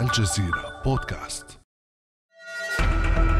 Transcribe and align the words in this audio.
الجزيرة 0.00 0.82
بودكاست. 0.84 1.44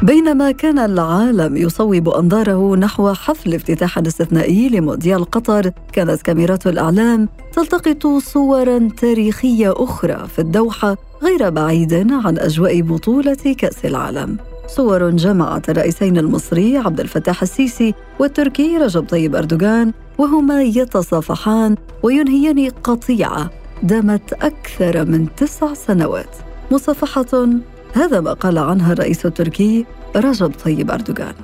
بينما 0.03 0.51
كان 0.51 0.79
العالم 0.79 1.57
يصوب 1.57 2.09
أنظاره 2.09 2.77
نحو 2.77 3.13
حفل 3.13 3.55
افتتاح 3.55 3.99
استثنائي 3.99 4.69
لمونديال 4.69 5.25
قطر 5.25 5.71
كانت 5.93 6.23
كاميرات 6.23 6.67
الإعلام 6.67 7.29
تلتقط 7.53 8.07
صورا 8.07 8.89
تاريخية 8.99 9.75
أخرى 9.77 10.29
في 10.29 10.39
الدوحة 10.39 10.97
غير 11.23 11.51
بعيد 11.51 12.13
عن 12.13 12.39
أجواء 12.39 12.81
بطولة 12.81 13.55
كأس 13.59 13.85
العالم. 13.85 14.39
صور 14.67 15.11
جمعت 15.11 15.71
الرئيسين 15.71 16.19
المصري 16.19 16.77
عبد 16.77 17.01
الفتاح 17.01 17.43
السيسي 17.43 17.95
والتركي 18.19 18.77
رجب 18.79 19.09
طيب 19.09 19.37
أردوغان 19.37 19.93
وهما 20.19 20.63
يتصافحان 20.63 21.77
وينهيان 22.03 22.71
قطيعة 22.71 23.51
دامت 23.83 24.33
أكثر 24.33 25.05
من 25.05 25.27
تسع 25.37 25.75
سنوات. 25.75 26.37
مصافحة 26.71 27.49
هذا 27.95 28.21
ما 28.21 28.33
قال 28.33 28.59
عنها 28.59 28.93
الرئيس 28.93 29.27
التركي 29.27 29.85
رجب 30.17 30.53
طيب 30.65 30.91
أردوغان. 30.91 31.35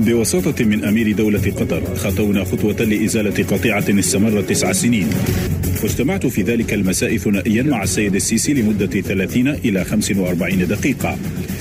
بوساطة 0.00 0.64
من 0.64 0.84
أمير 0.84 1.12
دولة 1.12 1.52
قطر 1.60 1.94
خطونا 1.94 2.44
خطوة 2.44 2.72
لإزالة 2.72 3.44
قطيعة 3.44 3.84
استمرت 3.88 4.48
تسع 4.48 4.72
سنين. 4.72 5.08
واجتمعت 5.82 6.26
في 6.26 6.42
ذلك 6.42 6.74
المساء 6.74 7.16
ثنائيا 7.16 7.62
مع 7.62 7.82
السيد 7.82 8.14
السيسي 8.14 8.54
لمدة 8.54 9.00
30 9.00 9.48
إلى 9.48 9.84
45 9.84 10.66
دقيقة. 10.66 11.16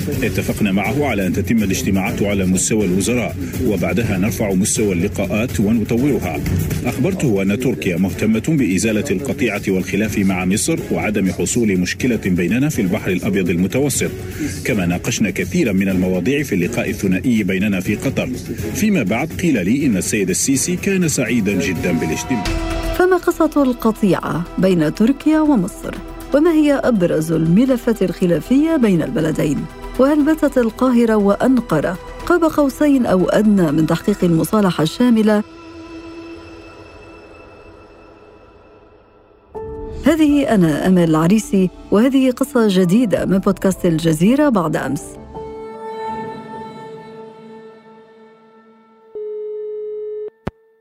اتفقنا 0.09 0.72
معه 0.72 1.05
على 1.05 1.27
أن 1.27 1.34
تتم 1.34 1.64
الاجتماعات 1.64 2.23
على 2.23 2.45
مستوى 2.45 2.86
الوزراء 2.86 3.36
وبعدها 3.68 4.18
نرفع 4.18 4.54
مستوى 4.54 4.94
اللقاءات 4.94 5.59
ونطورها 5.59 6.40
أخبرته 6.86 7.41
أن 7.41 7.59
تركيا 7.59 7.98
مهتمة 7.98 8.44
بإزالة 8.48 9.05
القطيعة 9.12 9.62
والخلاف 9.68 10.18
مع 10.18 10.45
مصر 10.45 10.80
وعدم 10.91 11.31
حصول 11.31 11.78
مشكلة 11.78 12.20
بيننا 12.26 12.70
في 12.70 12.81
البحر 12.81 13.12
الأبيض 13.12 13.50
المتوسط 13.50 14.12
كما 14.66 14.86
ناقشنا 14.86 15.30
كثيرا 15.30 15.72
من 15.72 15.89
المواضيع 15.89 16.44
في 16.44 16.56
اللقاء 16.56 16.90
الثنائي 16.90 17.44
بيننا 17.44 17.80
في 17.80 17.95
قطر 17.95 18.30
فيما 18.75 19.03
بعد 19.03 19.30
قيل 19.42 19.66
لي 19.66 19.86
إن 19.86 19.97
السيد 19.97 20.30
السيسي 20.30 20.75
كان 20.75 21.08
سعيدا 21.08 21.53
جدا 21.53 21.92
بالاجتماع 21.92 22.44
فما 22.97 23.17
قصة 23.17 23.64
القطيعة 23.64 24.44
بين 24.58 24.95
تركيا 24.95 25.40
ومصر؟ 25.40 25.95
وما 26.36 26.52
هي 26.52 26.73
أبرز 26.73 27.31
الملفات 27.31 28.03
الخلافية 28.03 28.75
بين 28.75 29.02
البلدين؟ 29.03 29.58
وهل 29.99 30.25
باتت 30.25 30.57
القاهرة 30.57 31.15
وأنقرة. 31.15 31.97
قاب 32.25 32.43
قوسين 32.43 33.05
أو 33.05 33.29
أدنى 33.29 33.71
من 33.71 33.88
تحقيق 33.88 34.23
المصالحة 34.23 34.83
الشاملة؟ 34.83 35.43
هذه 40.05 40.55
أنا 40.55 40.88
أمل 40.88 41.09
العريسي 41.09 41.69
وهذه 41.91 42.31
قصة 42.31 42.67
جديدة 42.69 43.25
من 43.25 43.38
بودكاست 43.38 43.85
الجزيرة 43.85 44.49
بعد 44.49 44.75
أمس. 44.75 45.03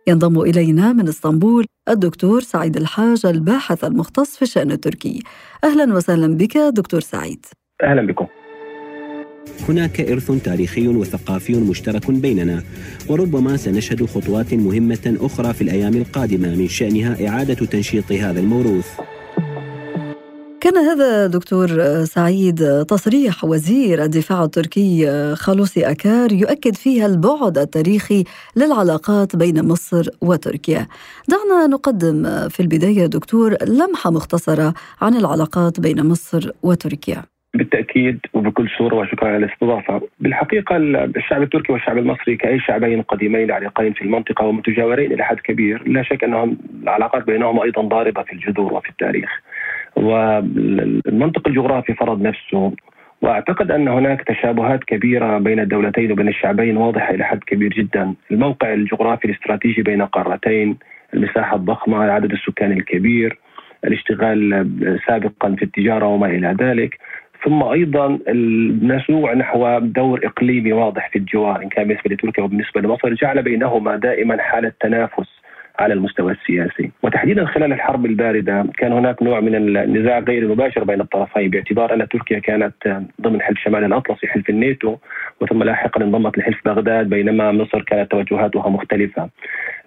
ينضم 0.07 0.41
إلينا 0.41 0.93
من 0.93 1.09
إسطنبول 1.09 1.67
الدكتور 1.89 2.41
سعيد 2.41 2.77
الحاج 2.77 3.27
الباحث 3.27 3.85
المختص 3.85 4.37
في 4.37 4.43
الشأن 4.43 4.71
التركي. 4.71 5.23
أهلا 5.65 5.95
وسهلا 5.95 6.37
بك 6.37 6.57
دكتور 6.57 7.01
سعيد. 7.01 7.47
أهلا 7.83 8.07
بكم. 8.07 8.27
هناك 9.69 10.01
إرث 10.01 10.31
تاريخي 10.45 10.89
وثقافي 10.89 11.55
مشترك 11.55 12.11
بيننا 12.11 12.63
وربما 13.09 13.57
سنشهد 13.57 14.07
خطوات 14.07 14.55
مهمة 14.55 15.17
أخرى 15.21 15.53
في 15.53 15.63
الأيام 15.63 15.97
القادمة 15.97 16.55
من 16.55 16.69
شأنها 16.69 17.29
إعادة 17.29 17.55
تنشيط 17.55 18.13
هذا 18.13 18.41
الموروث. 18.41 18.87
كان 20.61 20.77
هذا 20.77 21.27
دكتور 21.27 21.69
سعيد 22.05 22.85
تصريح 22.85 23.45
وزير 23.45 24.05
الدفاع 24.05 24.45
التركي 24.45 25.07
خالوسي 25.35 25.91
أكار 25.91 26.33
يؤكد 26.33 26.75
فيها 26.75 27.07
البعد 27.07 27.59
التاريخي 27.59 28.25
للعلاقات 28.57 29.37
بين 29.37 29.65
مصر 29.69 30.09
وتركيا. 30.21 30.89
دعنا 31.29 31.67
نقدم 31.67 32.49
في 32.49 32.61
البداية 32.61 33.07
دكتور 33.07 33.57
لمحة 33.65 34.11
مختصرة 34.11 34.75
عن 35.01 35.17
العلاقات 35.17 35.81
بين 35.81 36.07
مصر 36.07 36.51
وتركيا. 36.63 37.34
بالتأكيد 37.55 38.19
وبكل 38.33 38.69
صورة 38.79 38.95
وشكرا 38.95 39.29
على 39.29 39.37
الاستضافة. 39.37 40.03
بالحقيقة 40.21 40.77
الشعب 40.77 41.43
التركي 41.43 41.73
والشعب 41.73 41.99
المصري 41.99 42.37
كأي 42.37 42.61
شعبين 42.61 43.03
قديمين 43.03 43.51
عريقين 43.51 43.93
في 43.93 44.03
المنطقة 44.03 44.47
ومتجاورين 44.47 45.13
إلى 45.13 45.25
حد 45.25 45.41
كبير، 45.41 45.89
لا 45.89 46.03
شك 46.03 46.25
أنهم 46.25 46.59
العلاقات 46.83 47.27
بينهما 47.27 47.65
أيضا 47.65 47.83
ضاربة 47.83 48.23
في 48.23 48.33
الجذور 48.33 48.73
وفي 48.73 48.89
التاريخ. 48.89 49.43
والمنطق 49.97 51.49
الجغرافي 51.49 51.95
فرض 51.95 52.23
نفسه 52.23 52.73
وأعتقد 53.23 53.71
أن 53.71 53.89
هناك 53.89 54.23
تشابهات 54.23 54.85
كبيرة 54.85 55.39
بين 55.39 55.61
الدولتين 55.61 56.13
وبين 56.13 56.29
الشعبين 56.29 56.77
واضحة 56.77 57.15
إلى 57.15 57.25
حد 57.25 57.39
كبير 57.39 57.69
جدا، 57.69 58.15
الموقع 58.31 58.73
الجغرافي 58.73 59.25
الاستراتيجي 59.25 59.83
بين 59.83 60.03
قارتين، 60.03 60.77
المساحة 61.15 61.57
الضخمة، 61.57 62.05
عدد 62.05 62.33
السكان 62.33 62.73
الكبير، 62.73 63.39
الاشتغال 63.85 64.69
سابقا 65.07 65.55
في 65.55 65.63
التجارة 65.63 66.07
وما 66.07 66.27
إلى 66.27 66.57
ذلك، 66.61 66.99
ثم 67.45 67.63
أيضا 67.63 68.19
النسوع 68.29 69.35
نحو 69.35 69.79
دور 69.79 70.21
إقليمي 70.25 70.73
واضح 70.73 71.11
في 71.11 71.19
الجوار 71.19 71.63
إن 71.63 71.69
كان 71.69 71.89
بالنسبة 71.89 72.11
لتركيا 72.11 72.45
وبالنسبه 72.45 72.81
لمصر 72.81 73.15
جعل 73.15 73.43
بينهما 73.43 73.97
دائما 73.97 74.43
حالة 74.43 74.73
تنافس 74.81 75.45
على 75.79 75.95
المستوى 75.95 76.33
السياسي. 76.33 76.91
وتحديدا 77.03 77.45
خلال 77.45 77.73
الحرب 77.73 78.07
الباردة 78.07 78.67
كان 78.79 78.93
هناك 78.93 79.23
نوع 79.23 79.41
من 79.41 79.55
النزاع 79.55 80.19
غير 80.19 80.43
المباشر 80.43 80.85
بين 80.85 81.01
الطرفين 81.01 81.51
باعتبار 81.51 81.95
أن 81.95 82.09
تركيا 82.09 82.39
كانت 82.39 83.03
ضمن 83.21 83.43
حلف 83.43 83.59
شمال 83.59 83.85
الاطلسي 83.85 84.27
حلف 84.27 84.51
الناتو 84.51 84.97
وثم 85.41 85.63
لاحقا 85.63 86.05
انضمت 86.05 86.39
لحلف 86.39 86.59
بغداد 86.65 87.09
بينما 87.09 87.53
مصر 87.53 87.83
كانت 87.83 88.11
توجهاتها 88.11 88.69
مختلفة. 88.69 89.29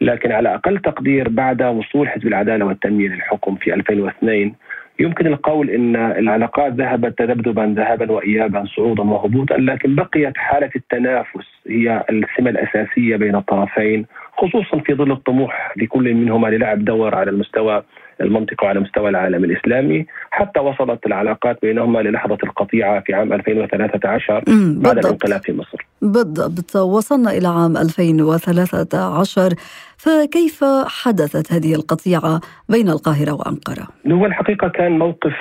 لكن 0.02 0.32
على 0.32 0.56
أقل 0.56 0.78
تقدير 0.78 1.30
بعد 1.30 1.62
وصول 1.64 2.10
حزب 2.10 2.28
العدالة 2.28 2.66
والتنميه 2.66 3.08
للحكم 3.08 3.56
في 3.56 3.74
2002 3.74 4.54
يمكن 5.00 5.28
القول 5.28 5.70
إن 5.70 5.96
العلاقات 5.96 6.74
ذهبت 6.74 7.18
تذبذبا 7.18 7.74
ذهابا 7.78 8.12
وايابا 8.12 8.66
صعودا 8.76 9.04
وهبوطا 9.04 9.58
لكن 9.58 9.96
بقيت 9.96 10.38
حالة 10.38 10.70
التنافس 10.76 11.46
هي 11.70 12.04
السمة 12.10 12.50
الأساسية 12.50 13.16
بين 13.16 13.36
الطرفين 13.36 14.06
خصوصا 14.38 14.80
في 14.80 14.94
ظل 14.94 15.12
الطموح 15.12 15.74
لكل 15.78 16.14
منهما 16.14 16.48
للعب 16.48 16.86
دور 16.86 17.16
على 17.16 17.32
المستوى 17.32 17.84
المنطقة 18.22 18.66
وعلى 18.66 18.80
مستوى 18.80 19.10
العالم 19.10 19.44
الإسلامي 19.44 20.06
حتى 20.32 20.60
وصلت 20.60 21.06
العلاقات 21.06 21.58
بينهما 21.62 22.00
للحظة 22.00 22.38
القطيعة 22.44 23.00
في 23.00 23.14
عام 23.14 23.34
2013 23.34 24.44
بعد 24.78 24.98
الانقلاب 24.98 25.42
في 25.44 25.54
مصر. 25.54 25.86
بالضبط. 26.02 26.76
وصلنا 26.76 27.32
إلى 27.32 27.48
عام 27.48 27.78
2013 27.78 29.54
فكيف 29.98 30.64
حدثت 30.88 31.54
هذه 31.54 31.76
القطيعة 31.76 32.42
بين 32.70 32.90
القاهرة 32.90 33.32
وأنقرة؟ 33.32 33.88
هو 34.12 34.26
الحقيقة 34.26 34.68
كان 34.68 35.00
موقف 35.00 35.36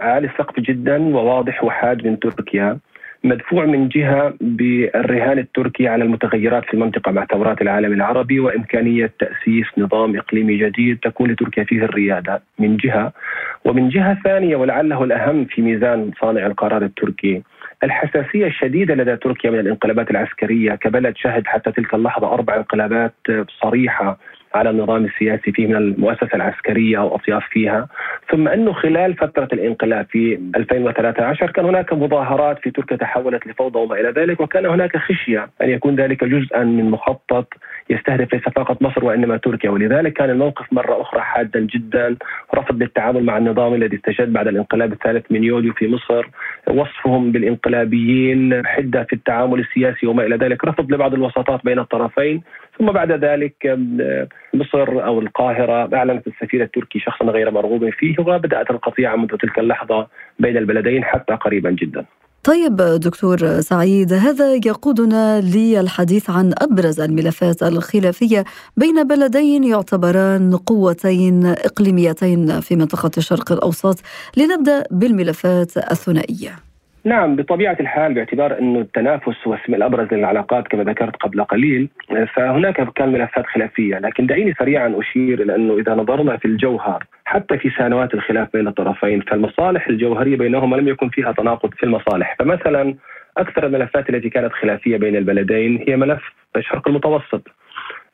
عالي 0.00 0.26
السقف 0.26 0.60
جدا 0.60 1.16
وواضح 1.16 1.64
وحاد 1.64 2.06
من 2.06 2.18
تركيا. 2.18 2.78
مدفوع 3.24 3.64
من 3.64 3.88
جهة 3.88 4.34
بالرهان 4.40 5.38
التركي 5.38 5.88
على 5.88 6.04
المتغيرات 6.04 6.64
في 6.64 6.74
المنطقة 6.74 7.12
مع 7.12 7.24
ثورات 7.24 7.62
العالم 7.62 7.92
العربي 7.92 8.40
وإمكانية 8.40 9.12
تأسيس 9.18 9.66
نظام 9.78 10.16
إقليمي 10.16 10.56
جديد 10.56 10.98
تكون 10.98 11.30
لتركيا 11.30 11.64
فيه 11.64 11.84
الريادة 11.84 12.42
من 12.58 12.76
جهة. 12.76 13.12
ومن 13.64 13.88
جهة 13.88 14.18
ثانية 14.24 14.56
ولعله 14.56 15.04
الأهم 15.04 15.44
في 15.44 15.62
ميزان 15.62 16.10
صانع 16.20 16.46
القرار 16.46 16.82
التركي 16.82 17.42
الحساسية 17.84 18.46
الشديدة 18.46 18.94
لدى 18.94 19.16
تركيا 19.16 19.50
من 19.50 19.58
الانقلابات 19.58 20.10
العسكرية 20.10 20.74
كبلد 20.74 21.16
شهد 21.16 21.46
حتى 21.46 21.72
تلك 21.72 21.94
اللحظة 21.94 22.34
أربع 22.34 22.56
انقلابات 22.56 23.14
صريحة 23.62 24.18
على 24.54 24.70
النظام 24.70 25.04
السياسي 25.04 25.52
فيه 25.52 25.66
من 25.66 25.76
المؤسسة 25.76 26.28
العسكرية 26.34 26.98
أو 26.98 27.14
اطياف 27.14 27.42
فيها، 27.50 27.88
ثم 28.30 28.48
أنه 28.48 28.72
خلال 28.72 29.14
فترة 29.14 29.48
الانقلاب 29.52 30.06
في 30.10 30.40
2013 30.56 31.50
كان 31.50 31.64
هناك 31.64 31.92
مظاهرات 31.92 32.58
في 32.58 32.70
تركيا 32.70 32.96
تحولت 32.96 33.46
لفوضى 33.46 33.78
وما 33.78 34.00
إلى 34.00 34.10
ذلك 34.10 34.40
وكان 34.40 34.66
هناك 34.66 34.96
خشية 34.96 35.50
أن 35.62 35.70
يكون 35.70 35.96
ذلك 35.96 36.24
جزءا 36.24 36.64
من 36.64 36.90
مخطط 36.90 37.46
يستهدف 37.90 38.34
ليس 38.34 38.42
فقط 38.42 38.82
مصر 38.82 39.04
وإنما 39.04 39.36
تركيا. 39.36 39.70
ولذلك 39.70 40.12
كان 40.12 40.30
الموقف 40.30 40.72
مرة 40.72 41.00
أخرى 41.00 41.20
حادا 41.20 41.60
جدا 41.60 42.16
رفض 42.54 42.82
للتعامل 42.82 43.24
مع 43.24 43.38
النظام 43.38 43.74
الذي 43.74 43.96
استجد 43.96 44.32
بعد 44.32 44.48
الانقلاب 44.48 44.92
الثالث 44.92 45.32
من 45.32 45.44
يوليو 45.44 45.72
في 45.72 45.88
مصر. 45.88 46.26
وصفهم 46.68 47.32
بالانقلابيين 47.32 48.66
حدة 48.66 49.04
في 49.04 49.12
التعامل 49.12 49.60
السياسي 49.60 50.06
وما 50.06 50.26
إلى 50.26 50.36
ذلك. 50.36 50.64
رفض 50.64 50.92
لبعض 50.92 51.14
الوساطات 51.14 51.64
بين 51.64 51.78
الطرفين. 51.78 52.42
ثم 52.78 52.86
بعد 52.86 53.12
ذلك 53.12 53.78
مصر 54.54 55.04
أو 55.04 55.20
القاهرة 55.20 55.96
أعلنت 55.96 56.26
السفير 56.26 56.62
التركي 56.62 56.98
شخصا 56.98 57.24
غير 57.24 57.50
مرغوب 57.50 57.90
فيه 57.90 58.14
وبدأت 58.18 58.70
القطيعة 58.70 59.16
منذ 59.16 59.36
تلك 59.36 59.58
اللحظة 59.58 60.06
بين 60.38 60.56
البلدين 60.56 61.04
حتى 61.04 61.34
قريبا 61.34 61.70
جدا. 61.70 62.04
طيب 62.44 62.76
دكتور 62.76 63.60
سعيد 63.60 64.12
هذا 64.12 64.54
يقودنا 64.54 65.40
للحديث 65.40 66.30
عن 66.30 66.54
أبرز 66.58 67.00
الملفات 67.00 67.62
الخلافية 67.62 68.44
بين 68.76 69.04
بلدين 69.06 69.64
يعتبران 69.64 70.56
قوتين 70.56 71.46
إقليميتين 71.46 72.60
في 72.60 72.76
منطقة 72.76 73.10
الشرق 73.18 73.52
الاوسط 73.52 73.98
لنبدأ 74.36 74.84
بالملفات 74.90 75.76
الثنائية. 75.76 76.69
نعم 77.04 77.36
بطبيعة 77.36 77.76
الحال 77.80 78.14
باعتبار 78.14 78.58
أن 78.58 78.76
التنافس 78.76 79.36
هو 79.46 79.54
اسم 79.54 79.74
الأبرز 79.74 80.14
للعلاقات 80.14 80.68
كما 80.68 80.84
ذكرت 80.84 81.16
قبل 81.16 81.44
قليل 81.44 81.88
فهناك 82.34 82.92
كان 82.92 83.12
ملفات 83.12 83.46
خلافية 83.46 83.98
لكن 83.98 84.26
دعيني 84.26 84.54
سريعا 84.58 84.94
أشير 84.98 85.42
إلى 85.42 85.54
أنه 85.54 85.78
إذا 85.78 85.94
نظرنا 85.94 86.36
في 86.36 86.44
الجوهر 86.44 87.04
حتى 87.24 87.58
في 87.58 87.70
سنوات 87.70 88.14
الخلاف 88.14 88.48
بين 88.52 88.68
الطرفين 88.68 89.20
فالمصالح 89.20 89.88
الجوهرية 89.88 90.36
بينهما 90.36 90.76
لم 90.76 90.88
يكن 90.88 91.08
فيها 91.08 91.32
تناقض 91.32 91.74
في 91.74 91.82
المصالح 91.82 92.36
فمثلا 92.38 92.94
أكثر 93.38 93.66
الملفات 93.66 94.10
التي 94.10 94.30
كانت 94.30 94.52
خلافية 94.52 94.96
بين 94.96 95.16
البلدين 95.16 95.84
هي 95.88 95.96
ملف 95.96 96.22
الشرق 96.56 96.88
المتوسط. 96.88 97.48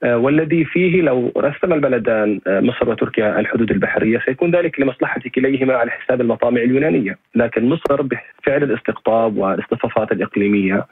والذي 0.04 0.64
فيه 0.64 1.02
لو 1.02 1.32
رسم 1.37 1.72
البلدان 1.72 2.40
آه، 2.46 2.60
مصر 2.60 2.90
وتركيا 2.90 3.40
الحدود 3.40 3.70
البحرية 3.70 4.22
سيكون 4.26 4.50
ذلك 4.50 4.81
لمصلحة 4.81 5.20
كليهما 5.34 5.75
على 5.75 5.90
حساب 5.90 6.20
المطامع 6.20 6.60
اليونانية، 6.60 7.19
لكن 7.34 7.69
مصر 7.69 8.02
بفعل 8.02 8.62
الاستقطاب 8.62 9.37
والاصطفافات 9.37 10.12
الإقليمية 10.12 10.87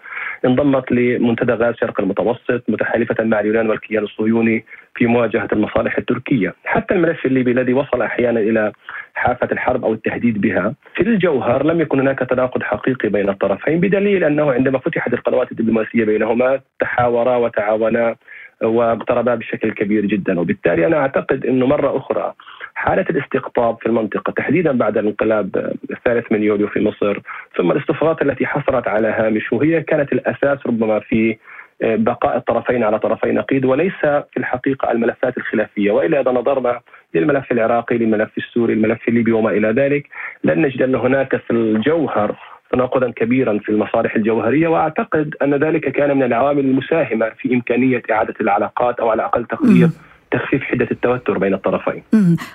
انضمت 0.44 0.92
لمنتدى 0.92 1.52
غاز 1.52 1.74
شرق 1.74 2.00
المتوسط 2.00 2.62
متحالفة 2.68 3.24
مع 3.24 3.40
اليونان 3.40 3.70
والكيان 3.70 4.02
الصهيوني 4.02 4.64
في 4.94 5.06
مواجهة 5.06 5.48
المصالح 5.52 5.98
التركية، 5.98 6.54
حتى 6.64 6.94
الملف 6.94 7.26
الليبي 7.26 7.50
الذي 7.50 7.72
وصل 7.72 8.02
أحيانا 8.02 8.40
إلى 8.40 8.72
حافة 9.14 9.48
الحرب 9.52 9.84
أو 9.84 9.92
التهديد 9.92 10.40
بها، 10.40 10.74
في 10.94 11.02
الجوهر 11.02 11.66
لم 11.66 11.80
يكن 11.80 12.00
هناك 12.00 12.18
تناقض 12.18 12.62
حقيقي 12.62 13.08
بين 13.08 13.28
الطرفين 13.28 13.80
بدليل 13.80 14.24
أنه 14.24 14.52
عندما 14.52 14.78
فتحت 14.78 15.14
القنوات 15.14 15.52
الدبلوماسية 15.52 16.04
بينهما 16.04 16.60
تحاورا 16.80 17.36
وتعاونا 17.36 18.16
واقتربا 18.62 19.34
بشكل 19.34 19.72
كبير 19.72 20.06
جدا. 20.06 20.40
وبالتالي 20.40 20.86
أنا 20.86 20.96
أعتقد 20.96 21.46
إنه 21.46 21.66
مرة 21.66 21.96
أخرى 21.96 22.32
حالة 22.74 23.06
الاستقطاب 23.10 23.76
في 23.80 23.86
المنطقة 23.86 24.32
تحديدا 24.32 24.72
بعد 24.72 24.98
الانقلاب 24.98 25.72
الثالث 25.90 26.32
من 26.32 26.42
يوليو 26.42 26.68
في 26.68 26.80
مصر 26.80 27.18
ثم 27.56 27.70
الاستفاضات 27.70 28.22
التي 28.22 28.46
حصلت 28.46 28.88
على 28.88 29.08
هامش 29.08 29.52
وهي 29.52 29.82
كانت 29.82 30.12
الأساس 30.12 30.66
ربما 30.66 31.00
في 31.00 31.36
بقاء 31.80 32.36
الطرفين 32.36 32.84
على 32.84 32.98
طرفي 32.98 33.32
نقيض 33.32 33.64
وليس 33.64 34.00
في 34.02 34.36
الحقيقة 34.36 34.90
الملفات 34.90 35.36
الخلافية. 35.36 35.90
والا 35.90 36.20
اذا 36.20 36.30
نظرنا 36.30 36.80
للملف 37.14 37.52
العراقي 37.52 37.98
للملف 37.98 38.38
السوري 38.38 38.72
الملف 38.72 39.08
الليبي 39.08 39.32
وما 39.32 39.50
إلى 39.50 39.68
ذلك. 39.68 40.08
لن 40.44 40.62
نجد 40.62 40.82
أن 40.82 40.94
هناك 40.94 41.36
في 41.36 41.50
الجوهر 41.50 42.36
تناقضا 42.74 43.10
كبيرا 43.10 43.58
في 43.58 43.68
المصالح 43.68 44.14
الجوهرية 44.16 44.68
وأعتقد 44.68 45.34
أن 45.42 45.54
ذلك 45.54 45.80
كان 45.80 46.16
من 46.16 46.22
العوامل 46.22 46.64
المساهمة 46.64 47.26
في 47.38 47.54
إمكانية 47.54 48.02
إعادة 48.10 48.34
العلاقات 48.40 49.00
أو 49.00 49.08
على 49.08 49.24
أقل 49.24 49.44
تقدير 49.44 49.90
تخفيف 50.30 50.62
حدة 50.62 50.88
التوتر 50.90 51.38
بين 51.38 51.54
الطرفين. 51.54 52.02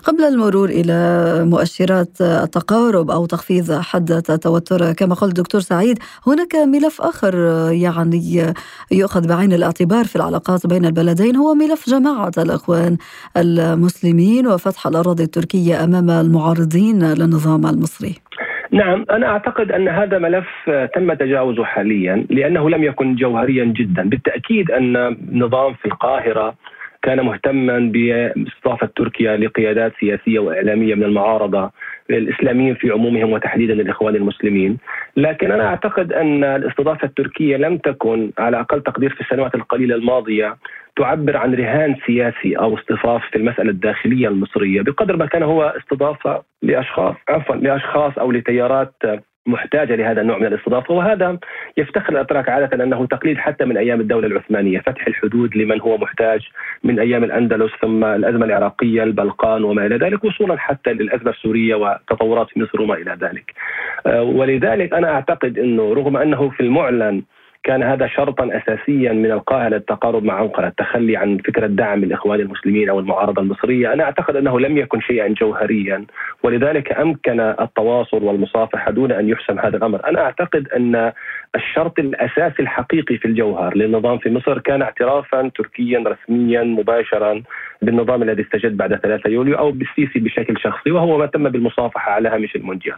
قبل 0.03 0.23
المرور 0.23 0.69
إلى 0.69 0.95
مؤشرات 1.45 2.21
التقارب 2.21 3.11
أو 3.11 3.25
تخفيض 3.25 3.71
حدة 3.71 4.23
التوتر 4.29 4.93
كما 4.93 5.15
قال 5.15 5.29
الدكتور 5.29 5.61
سعيد، 5.61 5.99
هناك 6.27 6.55
ملف 6.55 7.01
آخر 7.01 7.35
يعني 7.71 8.53
يؤخذ 8.91 9.27
بعين 9.27 9.53
الاعتبار 9.53 10.05
في 10.05 10.15
العلاقات 10.15 10.67
بين 10.67 10.85
البلدين 10.85 11.35
هو 11.35 11.53
ملف 11.53 11.89
جماعة 11.89 12.31
الإخوان 12.37 12.97
المسلمين 13.37 14.47
وفتح 14.47 14.87
الأراضي 14.87 15.23
التركية 15.23 15.83
أمام 15.83 16.09
المعارضين 16.09 17.13
للنظام 17.13 17.65
المصري. 17.65 18.15
نعم 18.71 19.05
أنا 19.11 19.27
أعتقد 19.27 19.71
أن 19.71 19.87
هذا 19.87 20.17
ملف 20.19 20.69
تم 20.95 21.13
تجاوزه 21.13 21.63
حاليا 21.63 22.25
لأنه 22.29 22.69
لم 22.69 22.83
يكن 22.83 23.15
جوهريا 23.15 23.65
جدا. 23.65 24.09
بالتأكيد 24.09 24.71
أن 24.71 25.17
نظام 25.31 25.73
في 25.73 25.85
القاهرة 25.85 26.55
كان 27.01 27.25
مهتما 27.25 27.79
باستضافة 27.79 28.89
تركيا 28.95 29.37
لقيادات 29.37 29.93
سياسية 29.99 30.39
وإعلامية 30.39 30.95
من 30.95 31.03
المعارضة 31.03 31.71
الإسلاميين 32.09 32.75
في 32.75 32.91
عمومهم 32.91 33.31
وتحديدا 33.31 33.73
الإخوان 33.73 34.15
المسلمين. 34.15 34.77
لكن 35.17 35.51
أنا 35.51 35.67
أعتقد 35.67 36.13
أن 36.13 36.43
الاستضافة 36.43 37.05
التركية 37.05 37.57
لم 37.57 37.77
تكن 37.77 38.31
على 38.37 38.59
أقل 38.59 38.83
تقدير 38.83 39.13
في 39.13 39.21
السنوات 39.21 39.55
القليلة 39.55 39.95
الماضية 39.95 40.57
تعبر 40.95 41.37
عن 41.37 41.55
رهان 41.55 41.95
سياسي 42.05 42.57
أو 42.57 42.75
اصطفاف 42.77 43.21
في 43.31 43.35
المسألة 43.35 43.69
الداخلية 43.69 44.27
المصرية 44.27 44.81
بقدر 44.81 45.17
ما 45.17 45.25
كان 45.25 45.43
هو 45.43 45.73
استضافة 45.77 46.43
لأشخاص 46.61 47.15
عفوا 47.29 47.55
لأشخاص 47.55 48.17
أو 48.17 48.31
لتيارات 48.31 48.93
محتاجة 49.49 49.95
لهذا 49.95 50.21
النوع 50.21 50.37
من 50.37 50.45
الاستضافة 50.45 50.93
وهذا 50.93 51.37
يفتخر 51.77 52.13
الأتراك 52.13 52.49
عادة 52.49 52.83
أنه 52.83 53.05
تقليد 53.05 53.37
حتى 53.37 53.65
من 53.65 53.77
أيام 53.77 54.01
الدولة 54.01 54.27
العثمانية، 54.27 54.79
فتح 54.79 55.07
الحدود 55.07 55.55
لمن 55.55 55.81
هو 55.81 55.97
محتاج 55.97 56.41
من 56.83 56.99
أيام 56.99 57.23
الأندلس 57.23 57.71
ثم 57.81 58.03
الأزمة 58.03 58.45
العراقية، 58.45 59.03
البلقان 59.03 59.63
وما 59.63 59.85
إلى 59.85 59.95
ذلك 59.95 60.23
وصولا 60.23 60.57
حتى 60.57 60.93
للأزمة 60.93 61.31
السورية 61.31 61.75
وتطورات 61.75 62.57
مصر 62.57 62.81
وما 62.81 62.93
إلى 62.95 63.17
ذلك. 63.21 63.53
آه، 64.05 64.23
ولذلك 64.23 64.93
أنا 64.93 65.11
أعتقد 65.11 65.59
إنه 65.59 65.93
رغم 65.93 66.17
أنه 66.17 66.49
في 66.49 66.59
المعلن 66.59 67.23
كان 67.63 67.83
هذا 67.83 68.07
شرطا 68.07 68.49
اساسيا 68.57 69.13
من 69.13 69.31
القاهره 69.31 69.69
للتقارب 69.69 70.23
مع 70.23 70.41
أنقرة، 70.41 70.67
التخلي 70.67 71.17
عن 71.17 71.37
فكرة 71.37 71.67
دعم 71.67 72.03
الإخوان 72.03 72.39
المسلمين 72.39 72.89
أو 72.89 72.99
المعارضة 72.99 73.41
المصرية، 73.41 73.93
أنا 73.93 74.03
أعتقد 74.03 74.35
أنه 74.35 74.59
لم 74.59 74.77
يكن 74.77 75.01
شيئا 75.01 75.27
جوهريا. 75.27 76.05
ولذلك 76.43 76.99
أمكن 76.99 77.39
التواصل 77.39 78.23
والمصافحة 78.23 78.91
دون 78.91 79.11
أن 79.11 79.29
يحسم 79.29 79.59
هذا 79.59 79.77
الأمر، 79.77 80.07
أنا 80.07 80.21
أعتقد 80.21 80.67
أن 80.67 81.11
الشرط 81.55 81.99
الأساسي 81.99 82.61
الحقيقي 82.61 83.17
في 83.17 83.25
الجوهر 83.25 83.77
للنظام 83.77 84.17
في 84.17 84.29
مصر 84.29 84.59
كان 84.59 84.81
اعترافا 84.81 85.51
تركيا 85.57 86.03
رسميا 86.07 86.63
مباشرا 86.63 87.43
بالنظام 87.81 88.23
الذي 88.23 88.41
استجد 88.41 88.77
بعد 88.77 88.95
3 88.95 89.29
يوليو 89.29 89.57
أو 89.57 89.71
بالسيسي 89.71 90.19
بشكل 90.19 90.57
شخصي 90.63 90.91
وهو 90.91 91.17
ما 91.17 91.25
تم 91.25 91.49
بالمصافحة 91.49 92.11
على 92.11 92.29
هامش 92.29 92.55
المونديال. 92.55 92.95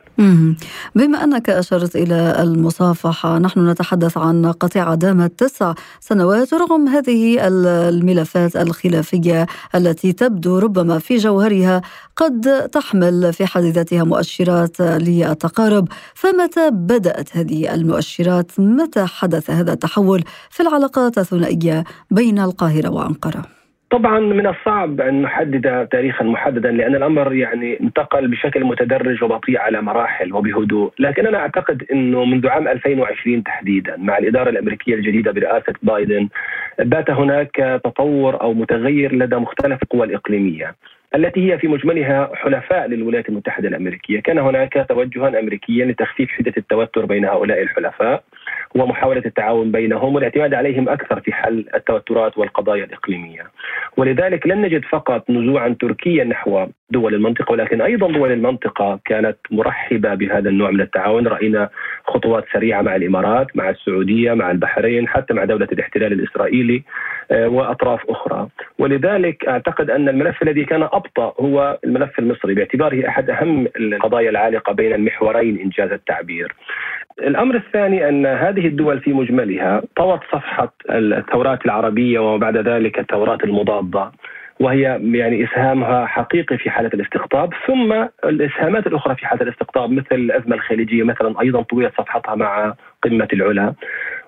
بما 0.96 1.24
أنك 1.24 1.50
أشرت 1.50 1.96
إلى 1.96 2.36
المصافحة 2.44 3.40
نحن 3.40 3.70
نتحدث 3.70 4.18
عن 4.18 4.46
قطيعة 4.46 4.96
دامت 4.96 5.40
تسع 5.40 5.74
سنوات 6.00 6.54
رغم 6.54 6.88
هذه 6.88 7.48
الملفات 7.90 8.56
الخلافية 8.56 9.46
التي 9.76 10.14
تبدو 10.14 10.60
ربما 10.60 11.00
في 11.00 11.16
جوهرها 11.16 11.82
قد 12.16 12.70
تحمل 12.72 13.34
في 13.34 13.46
حد 13.46 13.64
ذاتها 13.64 14.04
مؤشرات 14.04 14.80
للتقارب. 14.82 15.88
فمتى 16.16 16.70
بدأت 16.72 17.38
هذه 17.38 17.74
المؤشرات؟ 17.76 18.41
متى 18.60 19.06
حدث 19.06 19.50
هذا 19.50 19.74
التحول 19.74 20.24
في 20.50 20.64
العلاقات 20.64 21.18
الثنائية 21.18 21.84
بين 22.12 22.40
القاهرة 22.40 22.90
وأنقرة 22.90 23.62
طبعا 23.92 24.20
من 24.20 24.48
الصعب 24.48 25.02
أن 25.02 25.22
نحدد 25.22 25.88
تاريخا 25.92 26.24
محددا 26.24 26.72
لأن 26.72 26.96
الأمر 26.96 27.34
يعني 27.34 27.80
انتقل 27.80 28.28
بشكل 28.28 28.64
متدرج 28.64 29.24
وبطيء 29.24 29.58
على 29.58 29.82
مراحل 29.82 30.34
وبهدوء، 30.34 30.92
لكن 31.00 31.28
أنا 31.28 31.38
أعتقد 31.38 31.84
إنه 31.92 32.26
منذ 32.26 32.48
عام 32.48 32.68
2020 32.68 33.44
تحديدا 33.44 33.98
مع 33.98 34.18
الإدارة 34.18 34.50
الأمريكية 34.50 34.96
الجديدة 34.96 35.32
برئاسة 35.32 35.74
بايدن 35.84 36.30
بات 36.80 37.10
هناك 37.10 37.82
تطور 37.84 38.42
أو 38.42 38.54
متغير 38.54 39.16
لدى 39.16 39.36
مختلف 39.36 39.84
القوى 39.84 40.06
الإقليمية. 40.06 40.76
التي 41.16 41.52
هي 41.52 41.58
في 41.58 41.68
مجملها 41.68 42.32
حلفاء 42.34 42.88
للولايات 42.88 43.30
المتحدة 43.30 43.68
الأمريكية، 43.68 44.20
كان 44.20 44.38
هناك 44.38 44.86
توجها 44.90 45.40
امريكيا 45.40 45.86
لتخفيف 45.86 46.30
حدة 46.30 46.54
التوتر 46.58 47.06
بين 47.06 47.26
هؤلاء 47.26 47.62
الحلفاء 47.62 48.24
ومحاولة 48.76 49.24
التعاون 49.26 49.72
بينهم 49.72 50.16
والاعتماد 50.16 50.54
عليهم 50.54 50.90
أكثر 50.90 51.20
في 51.20 51.34
حل 51.34 51.66
التوترات 51.76 52.38
والقضايا 52.38 52.84
الإقليمية. 52.84 53.44
ولذلك 53.98 54.48
لن 54.48 54.62
نجد 54.62 54.86
فقط 54.86 55.30
نزوعا 55.30 55.76
تركيا 55.80 56.24
نحو 56.24 56.68
دول 56.92 57.16
المنطقة 57.16 57.52
ولكن 57.52 57.82
أيضا 57.82 58.12
دول 58.12 58.32
المنطقة 58.32 59.00
كانت 59.06 59.38
مرحبة 59.52 60.14
بهذا 60.16 60.50
النوع 60.50 60.72
من 60.72 60.82
التعاون، 60.82 61.28
رأينا 61.28 61.70
خطوات 62.08 62.46
سريعة 62.54 62.82
مع 62.82 62.96
الإمارات، 62.96 63.48
مع 63.56 63.70
السعودية، 63.70 64.34
مع 64.34 64.52
البحرين، 64.52 65.08
حتى 65.08 65.34
مع 65.34 65.44
دولة 65.44 65.68
الاحتلال 65.72 66.14
الإسرائيلي 66.14 66.84
آه، 67.32 67.48
وأطراف 67.48 68.10
أخرى، 68.10 68.48
ولذلك 68.80 69.48
أعتقد 69.48 69.90
أن 69.90 70.10
الملف 70.10 70.42
الذي 70.42 70.66
كان 70.66 70.84
أبطأ 70.84 71.34
هو 71.40 71.80
الملف 71.84 72.20
المصري 72.20 72.54
باعتباره 72.54 73.08
أحد 73.08 73.30
أهم 73.30 73.68
القضايا 73.78 74.30
العالقة 74.30 74.74
بين 74.74 74.94
المحورين 74.94 75.60
إنجاز 75.60 75.92
التعبير. 75.92 76.56
الأمر 77.20 77.56
الثاني 77.56 78.10
أن 78.10 78.26
هذه 78.26 78.68
الدول 78.68 79.00
في 79.00 79.14
مجملها 79.14 79.82
طوت 79.96 80.20
صفحة 80.32 80.74
الثورات 80.90 81.66
العربية 81.66 82.20
وما 82.20 82.38
بعد 82.38 82.58
ذلك 82.58 83.00
الثورات 83.00 83.44
المضادة 83.44 84.12
وهي 84.60 84.82
يعني 85.04 85.44
إسهامها 85.44 86.06
حقيقي 86.06 86.58
في 86.58 86.70
حالة 86.70 86.90
الاستقطاب 86.94 87.54
ثم 87.68 87.94
الإسهامات 88.26 88.88
الأخرى 88.88 89.16
في 89.16 89.28
حالة 89.28 89.42
الاستقطاب 89.42 89.92
مثل 89.92 90.16
الأزمة 90.16 90.56
الخليجية 90.56 91.04
مثلا 91.04 91.42
أيضا 91.42 91.62
طويت 91.62 91.92
صفحتها 91.98 92.36
مع 92.36 92.74
قمة 93.04 93.28
العلا. 93.34 93.74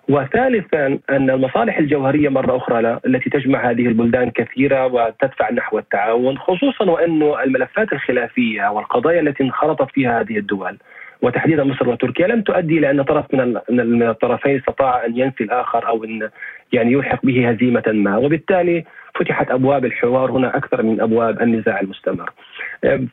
وثالثا 0.09 0.99
أن 1.09 1.29
المصالح 1.29 1.77
الجوهرية 1.77 2.29
مرة 2.29 2.57
أخرى 2.57 2.99
التي 3.05 3.29
تجمع 3.29 3.69
هذه 3.69 3.87
البلدان 3.87 4.31
كثيرة 4.31 4.85
وتدفع 4.85 5.51
نحو 5.51 5.79
التعاون 5.79 6.37
خصوصا 6.37 6.85
وانه 6.91 7.43
الملفات 7.43 7.93
الخلافية 7.93 8.71
والقضايا 8.71 9.21
التي 9.21 9.43
انخرطت 9.43 9.91
فيها 9.91 10.21
هذه 10.21 10.37
الدول. 10.37 10.77
وتحديدا 11.23 11.63
مصر 11.63 11.89
وتركيا 11.89 12.27
لم 12.27 12.41
تؤدي 12.41 12.77
إلى 12.77 12.91
أن 12.91 13.01
طرف 13.01 13.25
من 13.33 13.57
من 13.69 14.03
الطرفين 14.09 14.57
استطاع 14.57 15.05
أن 15.05 15.17
ينفي 15.17 15.43
الآخر 15.43 15.87
أو 15.87 16.03
إن 16.03 16.29
يعني 16.73 16.91
يلحق 16.91 17.25
به 17.25 17.49
هزيمة 17.49 17.83
ما 17.87 18.17
وبالتالي 18.17 18.83
فتحت 19.15 19.51
أبواب 19.51 19.85
الحوار 19.85 20.31
هنا 20.31 20.57
أكثر 20.57 20.83
من 20.83 21.01
أبواب 21.01 21.41
النزاع 21.41 21.79
المستمر. 21.79 22.29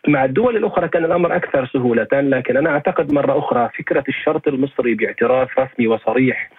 مع 0.09 0.25
الدول 0.25 0.57
الأخرى 0.57 0.88
كان 0.88 1.05
الأمر 1.05 1.37
أكثر 1.37 1.67
سهولة 1.67 2.09
لكن 2.12 2.57
أنا 2.57 2.71
أعتقد 2.71 3.12
مرة 3.12 3.38
أخرى 3.38 3.71
فكرة 3.79 4.05
الشرط 4.09 4.49
المصري 4.49 4.95
باعتراف 4.95 5.59
رسمي 5.59 5.87
وصريح 5.87 6.50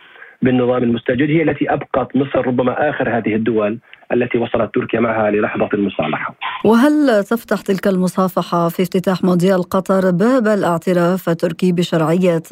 بالنظام 0.41 0.83
المستجد 0.83 1.29
هي 1.29 1.41
التي 1.43 1.73
أبقت 1.73 2.15
مصر 2.15 2.47
ربما 2.47 2.89
آخر 2.89 3.17
هذه 3.17 3.35
الدول 3.35 3.79
التي 4.13 4.37
وصلت 4.37 4.73
تركيا 4.75 4.99
معها 4.99 5.31
للحظة 5.31 5.69
المصالحة. 5.73 6.35
وهل 6.65 7.23
تفتح 7.23 7.61
تلك 7.61 7.87
المصافحة 7.87 8.69
في 8.69 8.81
افتتاح 8.81 9.23
مونديال 9.23 9.63
قطر 9.63 10.11
باب 10.11 10.47
الاعتراف 10.47 11.29
التركي 11.29 11.71
بشرعية 11.71 12.43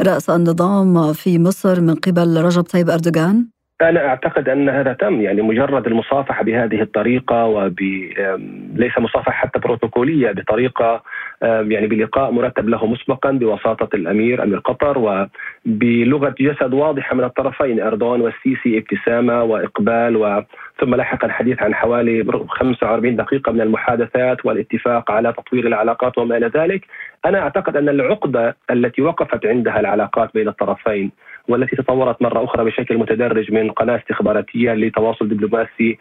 رأس 0.00 0.30
النظام 0.30 1.12
في 1.12 1.38
مصر 1.38 1.80
من 1.80 1.94
قبل 1.94 2.40
رجب 2.44 2.62
طيب 2.62 2.90
أردوغان؟ 2.90 3.57
أنا 3.82 4.06
أعتقد 4.06 4.48
أن 4.48 4.68
هذا 4.68 4.92
تم 4.92 5.20
يعني 5.20 5.42
مجرد 5.42 5.86
المصافحة 5.86 6.44
بهذه 6.44 6.82
الطريقة 6.82 7.44
وب 7.44 7.80
ليس 8.74 8.98
مصافحة 8.98 9.32
حتى 9.32 9.58
بروتوكولية 9.58 10.32
بطريقة 10.32 11.02
يعني 11.42 11.86
بلقاء 11.86 12.30
مرتب 12.30 12.68
له 12.68 12.86
مسبقا 12.86 13.30
بوساطه 13.30 13.96
الأمير 13.96 14.42
أمير 14.42 14.58
قطر 14.58 14.98
وبلغة 14.98 16.34
جسد 16.40 16.74
واضحة 16.74 17.14
من 17.16 17.24
الطرفين 17.24 17.80
أردوغان 17.80 18.20
والسيسي 18.20 18.78
ابتسامة 18.78 19.42
وإقبال 19.42 20.16
و 20.16 20.42
ثم 20.80 20.94
لاحقا 20.94 21.26
الحديث 21.26 21.62
عن 21.62 21.74
حوالي 21.74 22.24
45 22.48 23.16
دقيقة 23.16 23.52
من 23.52 23.60
المحادثات 23.60 24.46
والاتفاق 24.46 25.10
على 25.10 25.32
تطوير 25.32 25.66
العلاقات 25.66 26.18
وما 26.18 26.36
إلى 26.36 26.46
ذلك. 26.46 26.84
أنا 27.26 27.38
أعتقد 27.38 27.76
أن 27.76 27.88
العقدة 27.88 28.56
التي 28.70 29.02
وقفت 29.02 29.46
عندها 29.46 29.80
العلاقات 29.80 30.30
بين 30.34 30.48
الطرفين 30.48 31.10
والتي 31.48 31.76
تطورت 31.76 32.22
مرة 32.22 32.44
أخرى 32.44 32.64
بشكل 32.64 32.98
متدرج 32.98 33.52
من 33.52 33.70
قناة 33.70 33.96
استخباراتية 33.96 34.74
لتواصل 34.74 35.28
دبلوماسي 35.28 35.98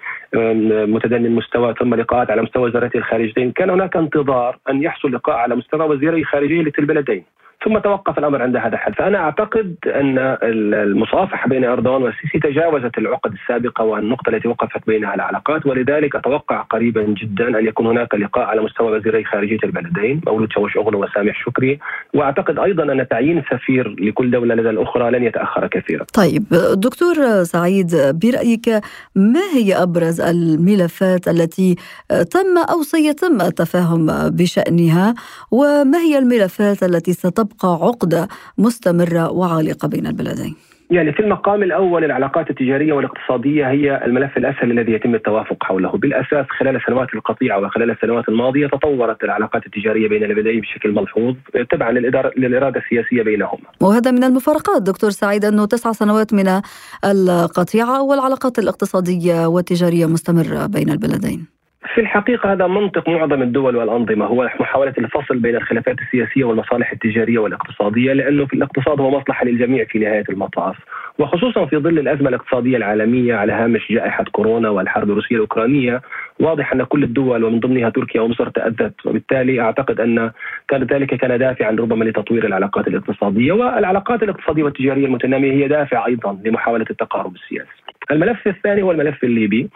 متدني 0.93 1.27
المستوى 1.27 1.73
ثم 1.79 1.95
لقاءات 1.95 2.31
على 2.31 2.41
مستوى 2.41 2.63
وزارتي 2.63 2.97
الخارجيتين 2.97 3.51
كان 3.51 3.69
هناك 3.69 3.95
انتظار 3.95 4.57
أن 4.69 4.83
يحصل 4.83 5.11
لقاء 5.11 5.35
على 5.35 5.55
مستوى 5.55 5.87
وزيري 5.87 6.19
الخارجية 6.19 6.61
للبلدين 6.79 7.23
ثم 7.65 7.77
توقف 7.77 8.17
الأمر 8.17 8.41
عند 8.41 8.55
هذا 8.55 8.73
الحد، 8.73 8.93
فأنا 8.93 9.17
أعتقد 9.17 9.75
أن 9.85 10.37
المصافحة 10.43 11.49
بين 11.49 11.65
إردوغان 11.65 12.03
والسيسي 12.03 12.39
تجاوزت 12.39 12.97
العقد 12.97 13.33
السابقة 13.33 13.83
والنقطة 13.83 14.29
التي 14.29 14.47
وقفت 14.47 14.87
بينها 14.87 15.15
العلاقات 15.15 15.65
ولذلك 15.65 16.15
أتوقع 16.15 16.61
قريبا 16.61 17.03
جدا 17.03 17.59
أن 17.59 17.67
يكون 17.67 17.87
هناك 17.87 18.15
لقاء 18.15 18.45
على 18.45 18.61
مستوى 18.61 18.97
وزيري 18.97 19.23
خارجية 19.23 19.57
البلدين 19.63 20.21
مولود 20.27 20.51
شاوش 20.51 20.77
أغلو 20.77 21.03
وسامح 21.03 21.45
شكري، 21.45 21.79
وأعتقد 22.13 22.59
أيضا 22.59 22.83
أن 22.83 23.07
تعيين 23.07 23.43
سفير 23.51 23.95
لكل 23.99 24.31
دولة 24.31 24.55
لدى 24.55 24.69
الأخرى 24.69 25.11
لن 25.11 25.23
يتأخر 25.23 25.67
كثيرا. 25.67 26.05
طيب 26.13 26.43
دكتور 26.73 27.43
سعيد 27.43 27.91
برأيك 28.23 28.69
ما 29.15 29.43
هي 29.55 29.83
أبرز 29.83 30.21
الملفات 30.21 31.27
التي 31.27 31.75
تم 32.09 32.57
أو 32.69 32.81
سيتم 32.81 33.41
التفاهم 33.41 34.29
بشأنها؟ 34.29 35.15
وما 35.51 35.97
هي 35.97 36.17
الملفات 36.17 36.83
التي 36.83 37.13
ستبقى 37.13 37.46
تبقى 37.47 37.73
عقدة 37.87 38.27
مستمرة 38.57 39.31
وعالقة 39.31 39.87
بين 39.87 40.07
البلدين؟ 40.07 40.55
يعني 40.91 41.13
في 41.13 41.19
المقام 41.19 41.63
الأول 41.63 42.03
العلاقات 42.03 42.49
التجارية 42.49 42.93
والاقتصادية 42.93 43.71
هي 43.71 44.05
الملف 44.05 44.37
الأسهل 44.37 44.71
الذي 44.71 44.91
يتم 44.91 45.15
التوافق 45.15 45.63
حوله، 45.63 45.91
بالأساس 45.91 46.45
خلال 46.59 46.75
السنوات 46.75 47.07
القطيعة 47.13 47.59
وخلال 47.59 47.91
السنوات 47.91 48.29
الماضية 48.29 48.67
تطورت 48.67 49.23
العلاقات 49.23 49.65
التجارية 49.65 50.09
بين 50.09 50.23
البلدين 50.23 50.61
بشكل 50.61 50.91
ملحوظ 50.91 51.35
تبعا 51.71 51.91
للإرادة 52.37 52.79
السياسية 52.79 53.23
بينهما. 53.23 53.67
وهذا 53.81 54.11
من 54.11 54.23
المفارقات 54.23 54.81
دكتور 54.81 55.09
سعيد 55.09 55.45
أنه 55.45 55.65
تسع 55.65 55.91
سنوات 55.91 56.33
من 56.33 56.61
القطيعة 57.05 58.03
والعلاقات 58.03 58.59
الاقتصادية 58.59 59.45
والتجارية 59.47 60.05
مستمرة 60.05 60.65
بين 60.65 60.89
البلدين. 60.89 61.56
في 61.93 62.01
الحقيقة 62.01 62.53
هذا 62.53 62.67
منطق 62.67 63.09
معظم 63.09 63.41
الدول 63.41 63.75
والأنظمة 63.75 64.25
هو 64.25 64.49
محاولة 64.59 64.93
الفصل 64.97 65.39
بين 65.39 65.55
الخلافات 65.55 65.95
السياسية 65.99 66.43
والمصالح 66.43 66.91
التجارية 66.91 67.39
والاقتصادية 67.39 68.13
لأنه 68.13 68.45
في 68.45 68.53
الاقتصاد 68.53 68.99
هو 69.01 69.19
مصلحة 69.19 69.45
للجميع 69.45 69.85
في 69.85 69.99
نهاية 69.99 70.23
المطاف. 70.29 70.75
وخصوصا 71.19 71.65
في 71.65 71.77
ظل 71.77 71.99
الأزمة 71.99 72.29
الاقتصادية 72.29 72.77
العالمية 72.77 73.35
على 73.35 73.53
هامش 73.53 73.91
جائحة 73.91 74.23
كورونا 74.31 74.69
والحرب 74.69 75.09
الروسية 75.09 75.35
الأوكرانية 75.35 76.01
واضح 76.39 76.73
أن 76.73 76.83
كل 76.83 77.03
الدول 77.03 77.43
ومن 77.43 77.59
ضمنها 77.59 77.89
تركيا 77.89 78.21
ومصر 78.21 78.49
تأذت. 78.49 79.05
وبالتالي 79.05 79.61
أعتقد 79.61 79.99
أن 79.99 80.31
كان 80.67 80.83
ذلك 80.83 81.15
كان 81.15 81.39
دافعا 81.39 81.71
ربما 81.71 82.03
لتطوير 82.03 82.45
العلاقات 82.45 82.87
الاقتصادية. 82.87 83.51
والعلاقات 83.51 84.23
الاقتصادية 84.23 84.63
والتجارية 84.63 85.05
المتنامية 85.05 85.51
هي 85.51 85.67
دافع 85.67 86.05
أيضا 86.05 86.39
لمحاولة 86.45 86.85
التقارب 86.89 87.35
السياسي. 87.35 87.86
الملف 88.11 88.47
الثاني 88.47 88.81
هو 88.81 88.91
الملف 88.91 89.23
الليبي. 89.23 89.69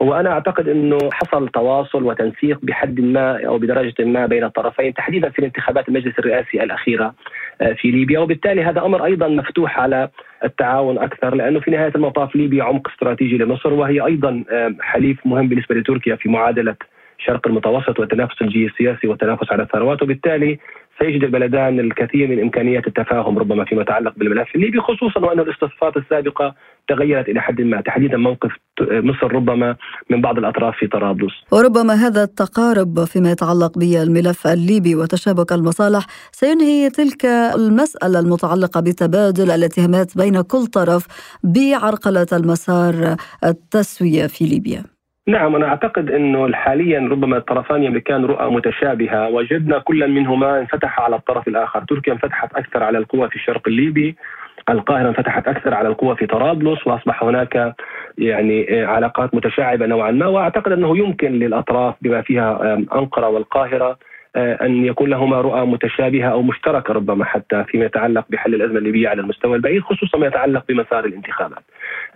وأنا 0.00 0.30
أعتقد 0.30 0.68
إنه 0.68 0.98
حصل 1.12 1.48
تواصل 1.48 2.02
وتنسيق 2.02 2.58
بحد 2.62 3.00
ما 3.00 3.46
أو 3.46 3.58
بدرجة 3.58 4.04
ما 4.04 4.26
بين 4.26 4.44
الطرفين 4.44 4.94
تحديدا 4.94 5.30
في 5.30 5.38
الانتخابات 5.38 5.88
المجلس 5.88 6.18
الرئاسي 6.18 6.62
الأخيرة 6.62 7.14
آه، 7.60 7.72
في 7.72 7.90
ليبيا. 7.90 8.18
وبالتالي 8.18 8.64
هذا 8.64 8.84
أمر 8.84 9.04
أيضا 9.04 9.28
مفتوح 9.28 9.78
على 9.78 10.08
التعاون 10.44 10.98
أكثر 10.98 11.34
لأنه 11.34 11.60
في 11.60 11.70
نهاية 11.70 11.92
المطاف 11.94 12.36
ليبيا 12.36 12.64
عمق 12.64 12.88
استراتيجي 12.88 13.38
لمصر 13.38 13.72
وهي 13.72 14.00
أيضا 14.00 14.44
آه، 14.50 14.74
حليف 14.80 15.26
مهم 15.26 15.48
بالنسبة 15.48 15.74
لتركيا 15.74 16.16
في 16.16 16.28
معادلة 16.28 16.76
الشرق 17.18 17.46
المتوسط 17.46 18.00
والتنافس 18.00 18.42
الجيوسياسي 18.42 19.06
والتنافس 19.08 19.52
على 19.52 19.62
الثروات 19.62 20.02
وبالتالي 20.02 20.58
سيجد 20.98 21.24
البلدان 21.24 21.80
الكثير 21.80 22.28
من 22.28 22.40
إمكانيات 22.40 22.86
التفاهم 22.86 23.38
ربما 23.38 23.64
فيما 23.64 23.82
يتعلق 23.82 24.12
بالملف 24.16 24.54
الليبي 24.54 24.80
خصوصا 24.80 25.20
وأن 25.20 25.40
الاصطفافات 25.40 25.96
السابقة 25.96 26.54
تغيرت 26.88 27.28
إلى 27.28 27.40
حد 27.40 27.60
ما 27.60 27.80
تحديدا 27.80 28.16
موقف 28.16 28.50
مصر 28.80 29.32
ربما 29.32 29.76
من 30.10 30.20
بعض 30.20 30.38
الأطراف 30.38 30.74
في 30.76 30.86
طرابلس. 30.86 31.32
وربما 31.52 31.94
هذا 31.94 32.22
التقارب 32.22 33.04
فيما 33.04 33.30
يتعلق 33.30 33.78
بالملف 33.78 34.46
الليبي 34.46 34.94
وتشابك 34.94 35.52
المصالح 35.52 36.06
سينهي 36.32 36.90
تلك 36.90 37.24
المسألة 37.56 38.20
المتعلقة 38.20 38.80
بتبادل 38.80 39.50
الاتهامات 39.50 40.16
بين 40.16 40.40
كل 40.42 40.66
طرف 40.66 41.06
بعرقلة 41.44 42.26
المسار 42.32 43.16
التسوية 43.44 44.26
في 44.26 44.44
ليبيا. 44.44 44.97
نعم 45.28 45.56
أنا 45.56 45.66
أعتقد 45.66 46.10
إنه 46.10 46.52
حاليا 46.52 47.00
ربما 47.00 47.36
الطرفان 47.36 47.82
يملكان 47.82 48.24
رؤى 48.24 48.50
متشابهة. 48.50 49.28
وجدنا 49.28 49.78
كل 49.78 50.08
منهما 50.10 50.58
انفتح 50.60 51.00
على 51.00 51.16
الطرف 51.16 51.48
الآخر، 51.48 51.84
تركيا 51.88 52.12
انفتحت 52.12 52.52
أكثر 52.56 52.82
على 52.82 52.98
القوى 52.98 53.28
في 53.28 53.36
الشرق 53.36 53.68
الليبي، 53.68 54.16
القاهرة 54.70 55.08
انفتحت 55.08 55.48
أكثر 55.48 55.74
على 55.74 55.88
القوى 55.88 56.16
في 56.16 56.26
طرابلس. 56.26 56.86
وأصبح 56.86 57.24
هناك 57.24 57.74
يعني 58.18 58.84
علاقات 58.84 59.34
متشعبة 59.34 59.86
نوعا 59.86 60.10
ما. 60.10 60.26
وأعتقد 60.26 60.72
إنه 60.72 60.98
يمكن 60.98 61.32
للأطراف 61.32 61.94
بما 62.02 62.22
فيها 62.22 62.74
أنقرة 62.94 63.28
والقاهرة 63.28 63.90
آه، 63.90 63.96
أن 64.36 64.84
يكون 64.84 65.10
لهما 65.10 65.40
رؤى 65.40 65.66
متشابهة 65.66 66.28
أو 66.28 66.42
مشتركة 66.42 66.94
ربما 66.94 67.24
حتى 67.24 67.64
فيما 67.64 67.84
يتعلق 67.84 68.24
بحل 68.30 68.54
الأزمة 68.54 68.78
الليبية 68.78 69.08
على 69.08 69.20
المستوى 69.20 69.56
البعيد 69.56 69.82
خصوصا 69.82 70.18
ما 70.18 70.26
يتعلق 70.26 70.64
بمسار 70.68 71.04
الانتخابات. 71.04 71.62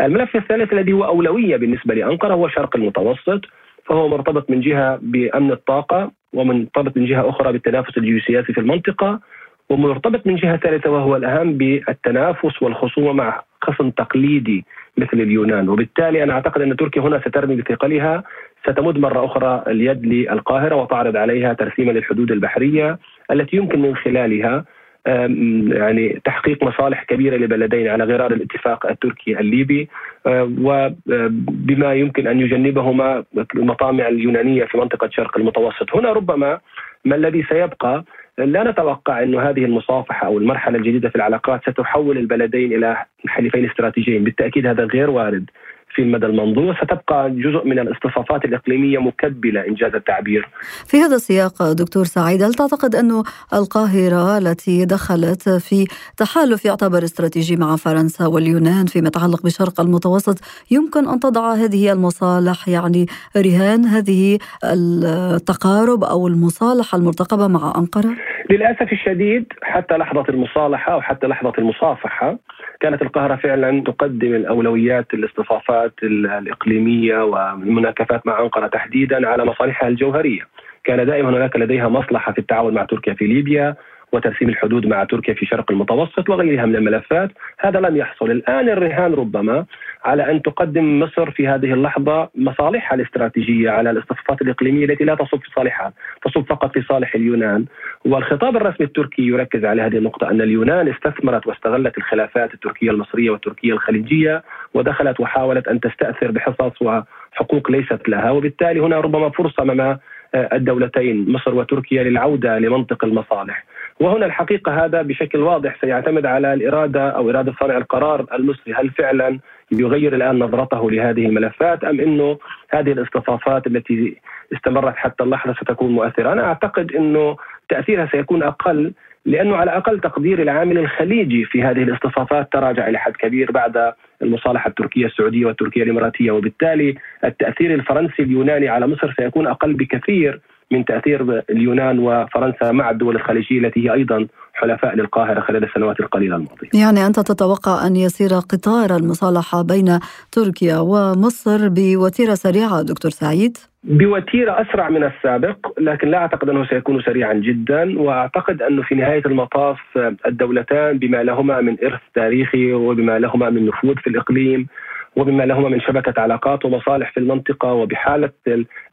الملف 0.00 0.36
الثالث 0.36 0.72
الذي 0.72 0.92
هو 0.92 1.04
أولوية 1.04 1.56
بالنسبة 1.56 1.94
لأنقرة 1.94 2.34
هو 2.34 2.46
الشرق 2.46 2.76
المتوسط 2.76 3.40
فهو 3.84 4.08
مرتبط 4.08 4.50
من 4.50 4.60
جهة 4.60 4.98
بأمن 5.02 5.52
الطاقة 5.52 6.10
ومرتبط 6.32 6.96
من 6.96 7.06
جهة 7.06 7.28
أخرى 7.28 7.52
بالتنافس 7.52 7.98
الجيوسياسي 7.98 8.52
في 8.52 8.60
المنطقة 8.60 9.20
ومرتبط 9.68 10.26
من 10.26 10.36
جهة 10.36 10.56
ثالثة 10.56 10.90
وهو 10.90 11.16
الأهم 11.16 11.58
بالتنافس 11.58 12.62
والخصومة 12.62 13.12
مع 13.12 13.42
خصم 13.62 13.90
تقليدي 13.90 14.64
مثل 14.96 15.20
اليونان 15.20 15.68
وبالتالي 15.68 16.22
أنا 16.22 16.32
أعتقد 16.32 16.60
أن 16.60 16.76
تركيا 16.76 17.02
هنا 17.02 17.20
سترمي 17.20 17.56
بثقلها 17.56 18.22
ستمد 18.62 18.98
مرة 18.98 19.24
أخرى 19.24 19.64
اليد 19.66 20.06
للقاهرة 20.06 20.74
وتعرض 20.74 21.16
عليها 21.16 21.52
ترسيما 21.52 21.92
للحدود 21.92 22.30
البحرية 22.30 22.98
التي 23.30 23.56
يمكن 23.56 23.82
من 23.82 23.96
خلالها 23.96 24.64
يعني 25.06 26.20
تحقيق 26.24 26.64
مصالح 26.64 27.02
كبيرة 27.04 27.36
لبلدين 27.36 27.88
على 27.88 28.04
غرار 28.04 28.32
الاتفاق 28.32 28.86
التركي 28.86 29.40
الليبي 29.40 29.88
وبما 30.26 31.94
يمكن 31.94 32.26
أن 32.26 32.40
يجنبهما 32.40 33.24
المطامع 33.56 34.08
اليونانية 34.08 34.64
في 34.64 34.78
منطقة 34.78 35.08
شرق 35.12 35.38
المتوسط، 35.38 35.96
هنا 35.96 36.12
ربما 36.12 36.60
ما 37.04 37.16
الذي 37.16 37.42
سيبقى؟ 37.42 38.04
لا 38.38 38.70
نتوقع 38.70 39.22
أن 39.22 39.34
هذه 39.34 39.64
المصافحة 39.64 40.26
أو 40.26 40.38
المرحلة 40.38 40.78
الجديدة 40.78 41.08
في 41.08 41.16
العلاقات 41.16 41.60
ستحول 41.70 42.18
البلدين 42.18 42.72
إلى 42.72 42.96
حليفين 43.26 43.64
استراتيجيين. 43.64 44.24
بالتأكيد 44.24 44.66
هذا 44.66 44.84
غير 44.84 45.10
وارد. 45.10 45.50
في 45.94 46.02
المدى 46.02 46.26
المنظور 46.26 46.76
ستبقى 46.76 47.30
جزء 47.30 47.64
من 47.64 47.78
الاصطفافات 47.78 48.44
الإقليمية 48.44 48.98
مكبلة 48.98 49.66
إنجاز 49.68 49.94
التعبير 49.94 50.48
في 50.86 50.96
هذا 50.96 51.14
السياق 51.14 51.72
دكتور 51.72 52.04
سعيد 52.04 52.42
هل 52.42 52.54
تعتقد 52.54 52.94
أن 52.94 53.22
القاهرة 53.54 54.38
التي 54.38 54.84
دخلت 54.84 55.48
في 55.48 55.86
تحالف 56.16 56.64
يعتبر 56.64 57.04
استراتيجي 57.04 57.56
مع 57.56 57.76
فرنسا 57.76 58.26
واليونان 58.26 58.86
فيما 58.86 59.08
يتعلق 59.08 59.42
بشرق 59.44 59.80
المتوسط 59.80 60.38
يمكن 60.70 61.08
أن 61.08 61.20
تضع 61.20 61.54
هذه 61.54 61.92
المصالح 61.92 62.68
يعني 62.68 63.06
رهان 63.36 63.84
هذه 63.84 64.38
التقارب 64.64 66.04
أو 66.04 66.28
المصالحة 66.28 66.98
المرتقبة 66.98 67.46
مع 67.48 67.72
أنقرة؟ 67.78 68.16
للأسف 68.50 68.92
الشديد 68.92 69.44
حتى 69.62 69.94
لحظة 69.94 70.24
المصالحة 70.28 70.92
أو 70.92 71.00
حتى 71.00 71.26
لحظة 71.26 71.52
المصافحة 71.58 72.38
كانت 72.82 73.02
القاهرة 73.02 73.36
فعلا 73.36 73.82
تقدم 73.82 74.34
الأولويات 74.34 75.14
الاصطفافات 75.14 75.92
الإقليمية 76.02 77.24
والمناكفات 77.24 78.26
مع 78.26 78.40
أنقرة 78.40 78.66
تحديدا 78.66 79.28
على 79.28 79.44
مصالحها 79.44 79.88
الجوهرية. 79.88 80.42
كان 80.84 81.06
دائما 81.06 81.30
هناك 81.30 81.56
لديها 81.56 81.88
مصلحة 81.88 82.32
في 82.32 82.38
التعاون 82.38 82.74
مع 82.74 82.84
تركيا 82.84 83.14
في 83.14 83.26
ليبيا 83.26 83.76
وترسيم 84.12 84.48
الحدود 84.48 84.86
مع 84.86 85.04
تركيا 85.04 85.34
في 85.34 85.46
شرق 85.46 85.70
المتوسط 85.70 86.30
وغيرها 86.30 86.66
من 86.66 86.76
الملفات. 86.76 87.30
هذا 87.58 87.80
لم 87.80 87.96
يحصل. 87.96 88.30
الآن 88.30 88.68
الرهان 88.68 89.14
ربما 89.14 89.64
على 90.04 90.30
أن 90.30 90.42
تقدم 90.42 91.00
مصر 91.00 91.30
في 91.30 91.48
هذه 91.48 91.72
اللحظة 91.72 92.28
مصالحها 92.34 92.96
الاستراتيجية 92.96 93.70
على 93.70 93.90
الاصطفافات 93.90 94.42
الإقليمية 94.42 94.84
التي 94.84 95.04
لا 95.04 95.14
تصب 95.14 95.38
في 95.38 95.50
صالحها. 95.56 95.92
تصب 96.24 96.46
فقط 96.46 96.72
في 96.72 96.82
صالح 96.82 97.14
اليونان. 97.14 97.64
والخطاب 98.04 98.56
الرسمي 98.56 98.86
التركي 98.86 99.22
يركز 99.22 99.64
على 99.64 99.82
هذه 99.82 99.96
النقطة 99.96 100.30
أن 100.30 100.40
اليونان 100.40 100.88
استثمرت 100.88 101.46
واستغلت 101.46 101.98
الخلافات 101.98 102.54
التركية 102.54 102.90
المصرية 102.90 103.30
والتركية 103.30 103.72
الخليجية 103.72 104.42
ودخلت 104.74 105.20
وحاولت 105.20 105.68
أن 105.68 105.80
تستأثر 105.80 106.30
بحصص 106.30 106.82
وحقوق 106.82 107.70
ليست 107.70 108.08
لها. 108.08 108.30
وبالتالي 108.30 108.80
هنا 108.80 109.00
ربما 109.00 109.28
فرصة 109.30 109.62
أمام 109.62 109.98
الدولتين 110.34 111.32
مصر 111.32 111.54
وتركيا 111.54 112.02
للعودة 112.02 112.58
لمنطق 112.58 113.04
المصالح. 113.04 113.64
وهنا 114.00 114.26
الحقيقة 114.26 114.84
هذا 114.84 115.02
بشكل 115.02 115.38
واضح 115.38 115.80
سيعتمد 115.80 116.26
على 116.26 116.54
الإرادة 116.54 117.10
أو 117.10 117.30
إرادة 117.30 117.54
صانع 117.60 117.76
القرار 117.76 118.26
المصري. 118.32 118.74
هل 118.74 118.90
فعلا 118.90 119.38
يغير 119.80 120.14
الآن 120.14 120.38
نظرته 120.38 120.90
لهذه 120.90 121.26
الملفات 121.26 121.84
أم 121.84 122.00
أنه 122.00 122.38
هذه 122.70 122.92
الاصطفافات 122.92 123.66
التي 123.66 124.16
استمرت 124.54 124.96
حتى 124.96 125.24
اللحظة 125.24 125.54
ستكون 125.54 125.92
مؤثرة؟ 125.92 126.32
أنا 126.32 126.44
أعتقد 126.44 126.92
أنه 126.92 127.36
تأثيرها 127.68 128.08
سيكون 128.12 128.42
أقل 128.42 128.92
لأنه 129.26 129.56
على 129.56 129.76
أقل 129.76 130.00
تقدير 130.00 130.42
العامل 130.42 130.78
الخليجي 130.78 131.44
في 131.44 131.62
هذه 131.62 131.82
الاصطفافات 131.82 132.52
تراجع 132.52 132.88
إلى 132.88 132.98
حد 132.98 133.12
كبير 133.12 133.52
بعد 133.52 133.92
المصالحة 134.22 134.68
التركية 134.68 135.06
السعودية 135.06 135.46
والتركية 135.46 135.82
الإماراتية 135.82 136.30
وبالتالي 136.30 136.94
التأثير 137.24 137.74
الفرنسي 137.74 138.22
اليوناني 138.22 138.68
على 138.68 138.86
مصر 138.86 139.14
سيكون 139.18 139.46
أقل 139.46 139.74
بكثير 139.74 140.40
من 140.72 140.84
تأثير 140.84 141.42
اليونان 141.50 141.98
وفرنسا 141.98 142.72
مع 142.72 142.90
الدول 142.90 143.16
الخليجية 143.16 143.58
التي 143.60 143.84
هي 143.84 143.92
أيضا 143.92 144.26
حلفاء 144.54 144.94
للقاهرة 144.96 145.40
خلال 145.40 145.64
السنوات 145.64 146.00
القليلة 146.00 146.36
الماضية. 146.36 146.68
يعني 146.74 147.06
أنت 147.06 147.20
تتوقع 147.20 147.86
أن 147.86 147.96
يسير 147.96 148.28
قطار 148.28 148.96
المصالحة 148.96 149.62
بين 149.62 149.98
تركيا 150.32 150.78
ومصر 150.78 151.68
بوتيرة 151.68 152.34
سريعة 152.34 152.82
دكتور 152.82 153.10
سعيد؟ 153.10 153.56
بوتيرة 153.84 154.60
أسرع 154.62 154.88
من 154.88 155.04
السابق 155.04 155.56
لكن 155.80 156.08
لا 156.08 156.18
أعتقد 156.18 156.48
أنه 156.48 156.66
سيكون 156.66 157.02
سريعا 157.02 157.34
جدا 157.34 158.00
وأعتقد 158.00 158.62
أنه 158.62 158.82
في 158.82 158.94
نهاية 158.94 159.22
المطاف 159.26 159.78
الدولتان 160.26 160.98
بما 160.98 161.22
لهما 161.22 161.60
من 161.60 161.76
إرث 161.84 162.00
تاريخي 162.14 162.72
وبما 162.72 163.18
لهما 163.18 163.50
من 163.50 163.66
نفوذ 163.66 163.94
في 163.96 164.06
الإقليم 164.06 164.66
وبما 165.16 165.42
لهما 165.42 165.68
من 165.68 165.80
شبكة 165.80 166.20
علاقات 166.20 166.64
ومصالح 166.64 167.12
في 167.12 167.20
المنطقة 167.20 167.72
وبحالة 167.72 168.30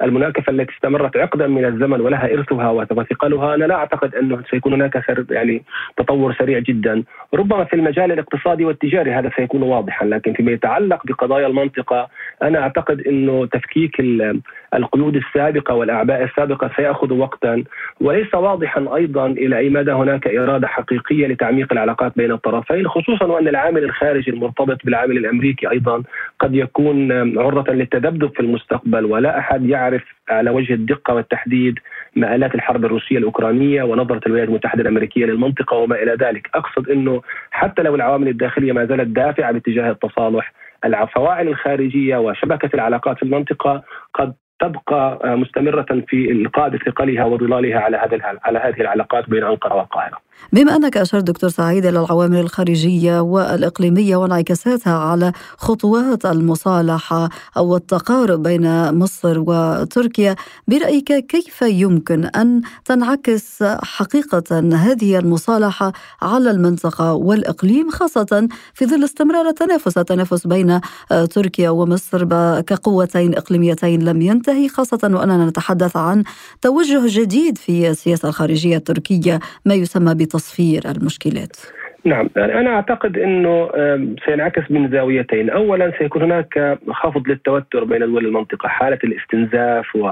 المناكفة 0.03 0.51
التي 0.51 0.73
استمرت 0.73 1.17
عقدا 1.17 1.47
من 1.47 1.65
الزمن 1.65 2.01
ولها 2.01 2.33
إرثها 2.33 2.69
وثقلها 2.69 3.55
أنا 3.55 3.65
لا 3.65 3.75
أعتقد 3.75 4.15
أنه 4.15 4.43
سيكون 4.51 4.73
هناك 4.73 5.03
يعني 5.29 5.63
تطور 5.97 6.33
سريع 6.33 6.59
جدا. 6.59 7.03
ربما 7.33 7.63
في 7.63 7.75
المجال 7.75 8.11
الاقتصادي 8.11 8.65
والتجاري 8.65 9.11
هذا 9.11 9.31
سيكون 9.35 9.63
واضحا 9.63 10.05
لكن 10.05 10.33
فيما 10.33 10.51
يتعلق 10.51 11.07
بقضايا 11.07 11.47
المنطقة 11.47 12.07
أنا 12.43 12.59
أعتقد 12.59 13.01
أنه 13.01 13.45
تفكيك 13.45 14.01
القيود 14.73 15.15
السابقة 15.15 15.73
والأعباء 15.75 16.23
السابقة 16.23 16.71
سيأخذ 16.75 17.13
وقتا. 17.13 17.63
وليس 18.01 18.35
واضحا 18.35 18.95
أيضا 18.95 19.25
إلى 19.25 19.57
أي 19.57 19.69
مدى 19.69 19.91
هناك 19.91 20.27
إرادة 20.27 20.67
حقيقية 20.67 21.27
لتعميق 21.27 21.73
العلاقات 21.73 22.11
بين 22.15 22.31
الطرفين 22.31 22.87
خصوصا 22.87 23.25
وأن 23.25 23.47
العامل 23.47 23.83
الخارجي 23.83 24.31
المرتبط 24.31 24.85
بالعامل 24.85 25.17
الأمريكي 25.17 25.71
أيضا 25.71 26.03
قد 26.39 26.55
يكون 26.55 27.11
عرضة 27.39 27.73
للتذبذب 27.73 28.31
في 28.33 28.39
المستقبل 28.39 29.05
ولا 29.05 29.39
أحد 29.39 29.65
يعرف 29.65 30.03
على 30.29 30.49
وجه 30.49 30.73
الدقة 30.73 31.13
والتحديد 31.13 31.79
مآلات 32.15 32.55
الحرب 32.55 32.85
الروسية 32.85 33.17
الأوكرانية 33.17 33.83
ونظرة 33.83 34.21
الولايات 34.25 34.49
المتحدة 34.49 34.81
الأمريكية 34.81 35.25
للمنطقة 35.25 35.77
وما 35.77 35.95
إلى 36.03 36.11
ذلك 36.19 36.49
أقصد 36.55 36.89
أنه 36.89 37.21
حتى 37.51 37.81
لو 37.81 37.95
العوامل 37.95 38.27
الداخلية 38.27 38.71
ما 38.73 38.85
زالت 38.85 39.07
دافعة 39.07 39.51
باتجاه 39.51 39.91
التصالح 39.91 40.53
الفواعل 40.85 41.47
الخارجية 41.47 42.17
وشبكة 42.17 42.69
العلاقات 42.73 43.17
في 43.17 43.23
المنطقة 43.23 43.83
قد 44.13 44.33
تبقى 44.59 45.37
مستمرة 45.37 46.03
في 46.07 46.31
إلقاء 46.31 46.69
بثقلها 46.69 47.25
وظلالها 47.25 47.79
على 48.43 48.59
هذه 48.59 48.81
العلاقات 48.81 49.29
بين 49.29 49.43
أنقرة 49.43 49.75
والقاهرة. 49.75 50.28
بما 50.53 50.75
أنك 50.75 50.97
أشرت 50.97 51.23
دكتور 51.23 51.49
سعيد 51.49 51.85
إلى 51.85 51.99
العوامل 51.99 52.39
الخارجية 52.39 53.19
والإقليمية 53.19 54.15
وانعكاساتها 54.15 54.93
على 54.93 55.31
خطوات 55.57 56.25
المصالحة 56.25 57.29
أو 57.57 57.75
التقارب 57.75 58.43
بين 58.43 58.93
مصر 58.93 59.43
وتركيا 59.47 60.35
برأيك 60.67 61.13
كيف 61.13 61.61
يمكن 61.61 62.25
أن 62.25 62.61
تنعكس 62.85 63.63
حقيقة 63.83 64.59
هذه 64.73 65.19
المصالحة 65.19 65.93
على 66.21 66.51
المنطقة 66.51 67.13
والإقليم 67.13 67.91
خاصة 67.91 68.47
في 68.73 68.85
ظل 68.85 69.03
استمرار 69.03 69.49
التنافس 69.49 69.97
التنافس 69.97 70.47
بين 70.47 70.79
تركيا 71.31 71.69
ومصر 71.69 72.25
كقوتين 72.61 73.35
إقليميتين 73.35 74.03
لم 74.03 74.21
ينتهي 74.21 74.69
خاصة 74.69 74.99
وأننا 75.03 75.45
نتحدث 75.45 75.97
عن 75.97 76.23
توجه 76.61 77.01
جديد 77.05 77.57
في 77.57 77.89
السياسة 77.89 78.29
الخارجية 78.29 78.77
التركية 78.77 79.39
ما 79.65 79.73
يسمى 79.73 80.13
بتصفير 80.29 80.81
المشكلات؟ 80.85 81.57
نعم 82.05 82.29
أنا 82.37 82.69
أعتقد 82.69 83.17
أنه 83.17 83.69
سينعكس 84.25 84.71
من 84.71 84.89
زاويتين. 84.89 85.49
أولا 85.49 85.91
سيكون 85.99 86.21
هناك 86.21 86.77
خفض 86.91 87.27
للتوتر 87.27 87.83
بين 87.83 87.99
دول 87.99 88.25
المنطقة 88.25 88.67
حالة 88.67 88.99
الاستنزاف 89.03 89.95
و 89.95 90.11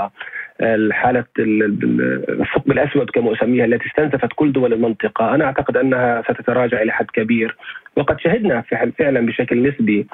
الحالة 0.62 1.24
الثقب 1.40 2.72
الأسود 2.72 3.10
كما 3.10 3.34
أسميها 3.34 3.66
التي 3.66 3.86
استنزفت 3.86 4.30
كل 4.36 4.52
دول 4.52 4.74
المنطقة. 4.74 5.36
أنا 5.36 5.46
أعتقد 5.46 5.78
أنها 5.78 6.22
ستتراجع 6.22 6.82
إلى 6.82 6.92
حد 6.92 7.06
كبير. 7.14 7.58
وقد 7.96 8.20
شهدنا 8.20 8.64
فعلا 9.00 9.26
بشكل 9.26 9.70
نسبي 9.70 10.08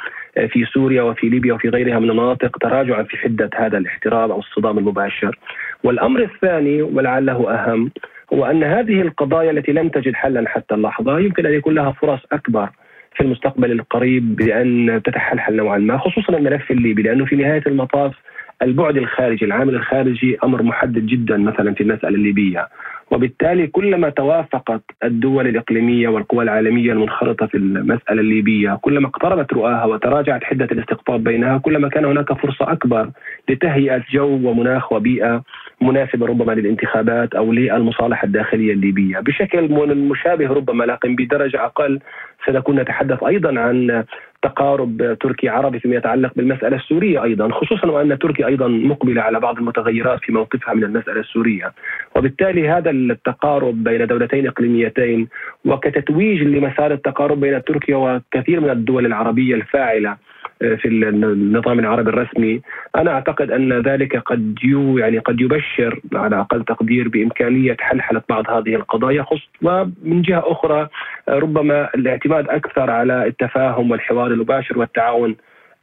في 0.50 0.66
سوريا 0.74 1.02
وفي 1.02 1.30
ليبيا 1.30 1.54
وفي 1.54 1.70
غيرها 1.70 2.00
من 2.00 2.10
المناطق 2.10 2.58
تراجعا 2.58 3.04
في 3.04 3.18
حدة 3.18 3.50
هذا 3.56 3.78
الاحترام 3.78 4.32
أو 4.32 4.40
الصدام 4.40 4.78
المباشر. 4.78 5.40
والأمر 5.84 6.22
الثاني 6.24 6.82
ولعله 6.82 7.54
أهم 7.54 7.92
هو 8.34 8.46
أن 8.46 8.64
هذه 8.64 9.02
القضايا 9.02 9.52
التي 9.52 9.72
لم 9.72 9.90
تجد 9.90 10.14
حلا 10.14 10.50
حتى 10.50 10.76
اللحظة 10.76 11.20
يمكن 11.20 11.46
أن 11.46 11.54
يكون 11.54 11.76
لها 11.76 11.92
فرص 11.92 12.20
أكبر 12.32 12.70
في 13.16 13.24
المستقبل 13.24 13.72
القريب 13.72 14.36
بأن 14.36 15.02
تتحلحل 15.06 15.56
نوعا 15.56 15.78
ما 15.78 15.98
خصوصا 15.98 16.38
الملف 16.38 16.72
الليبي 16.72 17.02
لأنه 17.02 17.26
في 17.26 17.36
نهاية 17.36 17.64
المطاف 17.68 18.14
البعد 18.62 18.98
الخارجي 18.98 19.46
العامل 19.46 19.76
الخارجي 19.76 20.38
أمر 20.44 20.64
محدد 20.64 21.06
جدا 21.06 21.38
مثلا 21.38 21.74
في 21.74 21.82
المسألة 21.82 22.16
الليبية. 22.16 22.68
وبالتالي 23.12 23.68
كلما 23.68 24.10
توافقت 24.10 24.82
الدول 25.04 25.48
الإقليمية 25.48 26.08
والقوى 26.08 26.44
العالمية 26.44 26.92
المنخرطة 26.92 27.46
في 27.46 27.58
المسألة 27.58 28.22
الليبية 28.22 28.80
كلما 28.82 29.08
اقتربت 29.08 29.54
رؤاها 29.54 29.86
وتراجعت 29.86 30.44
حدة 30.44 30.66
الاستقطاب 30.66 31.24
بينها 31.24 31.58
كلما 31.58 31.90
كان 31.90 32.06
هناك 32.06 32.34
فرصة 32.34 32.72
أكبر 32.72 33.10
لتهيئة 33.50 34.04
جو 34.12 34.50
ومناخ 34.50 34.94
وبيئة 34.94 35.44
مناسبة 35.84 36.26
ربما 36.26 36.52
للانتخابات 36.52 37.36
أو 37.36 37.52
للمصالحة 37.54 38.26
الداخلية 38.26 38.74
الليبية. 38.74 39.20
بشكل 39.20 39.62
مشابه 39.96 40.48
ربما 40.48 40.84
لكن 40.84 41.16
بدرجة 41.16 41.66
أقل 41.66 42.00
سنكون 42.46 42.80
نتحدث 42.80 43.24
أيضا 43.24 43.60
عن 43.60 44.04
تقارب 44.44 45.18
تركي 45.20 45.50
عربي 45.50 45.80
فيما 45.80 45.96
يتعلق 45.96 46.32
بالمسألة 46.36 46.78
السورية 46.78 47.24
أيضا 47.24 47.50
خصوصا 47.50 47.88
وأن 47.88 48.20
تركيا 48.20 48.48
أيضا 48.48 48.68
مقبلة 48.68 49.22
على 49.22 49.40
بعض 49.40 49.58
المتغيرات 49.58 50.20
في 50.20 50.32
موقفها 50.32 50.74
من 50.74 50.84
المسألة 50.84 51.20
السورية. 51.20 51.72
وبالتالي 52.16 52.70
هذا 52.70 52.90
التقارب 52.90 53.84
بين 53.84 54.08
دولتين 54.08 54.48
إقليميتين 54.48 55.28
وكتتويج 55.66 56.44
لمسار 56.44 56.94
التقارب 56.94 57.40
بين 57.40 57.64
تركيا 57.64 57.96
وكثير 57.96 58.60
من 58.60 58.70
الدول 58.70 59.06
العربية 59.06 59.56
الفاعلة 59.56 60.18
في 60.64 60.88
النظام 60.88 61.80
العربي 61.80 62.10
الرسمي. 62.10 62.62
أنا 62.96 63.12
أعتقد 63.12 63.52
أن 63.52 63.82
ذلك 63.82 64.18
قد 64.18 64.58
يو 64.64 64.98
يعني 64.98 65.18
قد 65.18 65.42
يبشر 65.42 66.00
على 66.14 66.40
أقل 66.40 66.64
تقدير 66.64 67.08
بإمكانية 67.08 67.78
حلحلة 67.80 68.22
بعض 68.30 68.50
هذه 68.50 68.76
القضايا 68.76 69.26
ومن 69.62 70.22
جهة 70.22 70.44
أخرى 70.46 70.88
ربما 71.30 71.90
الاعتماد 71.96 72.50
أكثر 72.50 72.90
على 72.90 73.28
التفاهم 73.28 73.92
والحوار 73.92 74.28
المباشر 74.28 74.80
والتعاون 74.80 75.36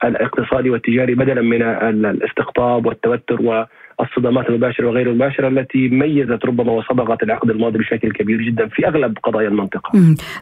الاقتصادي 0.05 0.71
والتجاري 0.71 1.15
بدلا 1.15 1.43
من 1.43 1.63
الاستقطاب 2.07 2.87
والتوتر 2.87 3.67
الصدمات 4.01 4.49
المباشرة 4.49 4.87
وغير 4.87 5.11
المباشرة 5.11 5.49
التي 5.49 5.89
ميزت 5.89 6.45
ربما 6.45 6.73
وصبغت 6.73 7.23
العقد 7.23 7.51
الماضي 7.51 7.79
بشكل 7.79 8.13
كبير 8.13 8.43
جدا 8.43 8.69
في 8.69 8.89
أغلب 8.89 9.19
قضايا 9.23 9.49
المنطقة. 9.49 9.91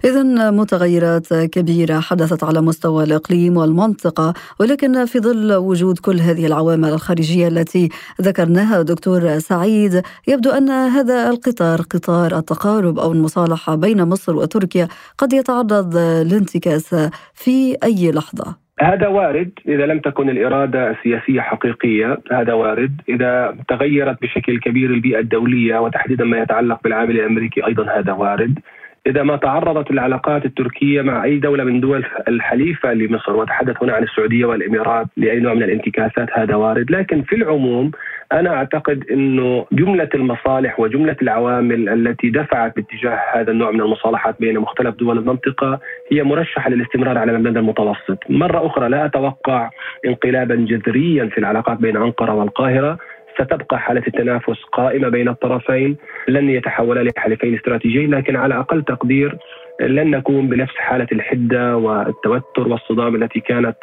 اذا 0.05 0.51
متغيرات 0.51 1.35
كبيرة 1.35 2.01
حدثت 2.01 2.44
على 2.44 2.61
مستوى 2.61 3.05
الإقليم 3.05 3.57
والمنطقة 3.57 4.35
ولكن 4.61 5.05
في 5.05 5.18
ظل 5.18 5.55
وجود 5.55 5.99
كل 5.99 6.16
هذه 6.16 6.47
العوامل 6.47 6.88
الخارجية 6.88 7.49
التي 7.49 7.88
ذكرناها 8.23 8.83
دكتور 8.83 9.38
سعيد 9.38 10.03
يبدو 10.29 10.51
أن 10.51 10.71
هذا 10.71 11.31
القطار 11.31 11.81
قطار 11.81 12.38
التقارب 12.38 12.99
أو 12.99 13.12
المصالحة 13.12 13.75
بين 13.75 14.05
مصر 14.05 14.37
وتركيا 14.37 14.88
قد 15.18 15.33
يتعرض 15.33 15.97
لانتكاس 15.97 16.94
في 17.35 17.77
أي 17.85 18.11
لحظة. 18.11 18.68
هذا 18.81 19.09
وارد 19.09 19.51
إذا 19.69 19.87
لم 19.87 19.99
تكن 19.99 20.31
الإرادة 20.31 20.91
السياسية 20.91 21.41
حقيقية 21.41 22.19
هذا 22.33 22.53
وارد. 22.53 23.01
إذا 23.09 23.57
تغيرت 23.69 24.23
بشكل 24.23 24.61
كبير 24.61 24.91
البيئة 24.91 25.19
الدولية 25.19 25.79
وتحديدا 25.79 26.25
ما 26.25 26.38
يتعلق 26.38 26.83
بالعامل 26.83 27.21
الأمريكي 27.21 27.67
أيضا 27.67 27.91
هذا 27.91 28.12
وارد. 28.12 28.59
إذا 29.09 29.23
ما 29.23 29.37
تعرضت 29.37 29.90
العلاقات 29.90 30.44
التركية 30.44 31.03
مع 31.03 31.25
أي 31.25 31.38
دولة 31.38 31.64
من 31.64 31.81
دول 31.81 32.05
الحليفة 32.29 32.92
لمصر 32.92 33.37
وتحدث 33.37 33.83
هنا 33.83 33.92
عن 33.92 34.03
السعودية 34.03 34.44
والإمارات 34.44 35.07
لأي 35.16 35.40
نوع 35.40 35.55
من 35.55 35.62
الانتكاسات 35.62 36.29
هذا 36.33 36.55
وارد. 36.55 36.90
لكن 36.90 37.23
في 37.23 37.35
العموم 37.37 37.90
أنا 38.33 38.55
أعتقد 38.55 39.05
إنه 39.11 39.66
جملة 39.73 40.09
المصالح 40.14 40.81
وجملة 40.81 41.16
العوامل 41.23 41.88
التي 41.88 42.31
دفعت 42.31 42.77
باتجاه 42.77 43.18
هذا 43.35 43.51
النوع 43.51 43.71
من 43.71 43.81
المصالحات 43.81 44.37
بين 44.40 44.59
مختلف 44.59 44.94
دول 44.94 45.18
المنطقة 45.18 45.81
هي 46.12 46.23
مرشحة 46.23 46.71
للاستمرار 46.71 47.18
على 47.18 47.33
المدى 47.33 47.59
المتوسط، 47.59 48.18
مرة 48.29 48.66
أخرى 48.66 48.88
لا 48.88 49.05
أتوقع 49.05 49.71
انقلابا 50.07 50.55
جذريا 50.55 51.27
في 51.27 51.38
العلاقات 51.38 51.79
بين 51.79 51.97
أنقرة 51.97 52.35
والقاهرة، 52.35 52.99
ستبقى 53.38 53.79
حالة 53.79 54.03
التنافس 54.07 54.62
قائمة 54.72 55.09
بين 55.09 55.29
الطرفين 55.29 55.96
لن 56.29 56.51
يتحولا 56.51 57.01
لحليفين 57.01 57.55
استراتيجيين 57.55 58.14
لكن 58.14 58.37
على 58.37 58.55
أقل 58.59 58.83
تقدير 58.85 59.37
لن 59.81 60.11
نكون 60.11 60.48
بنفس 60.48 60.74
حالة 60.77 61.07
الحدة 61.12 61.77
والتوتر 61.77 62.68
والصدام 62.68 63.14
التي 63.22 63.40
كانت 63.40 63.77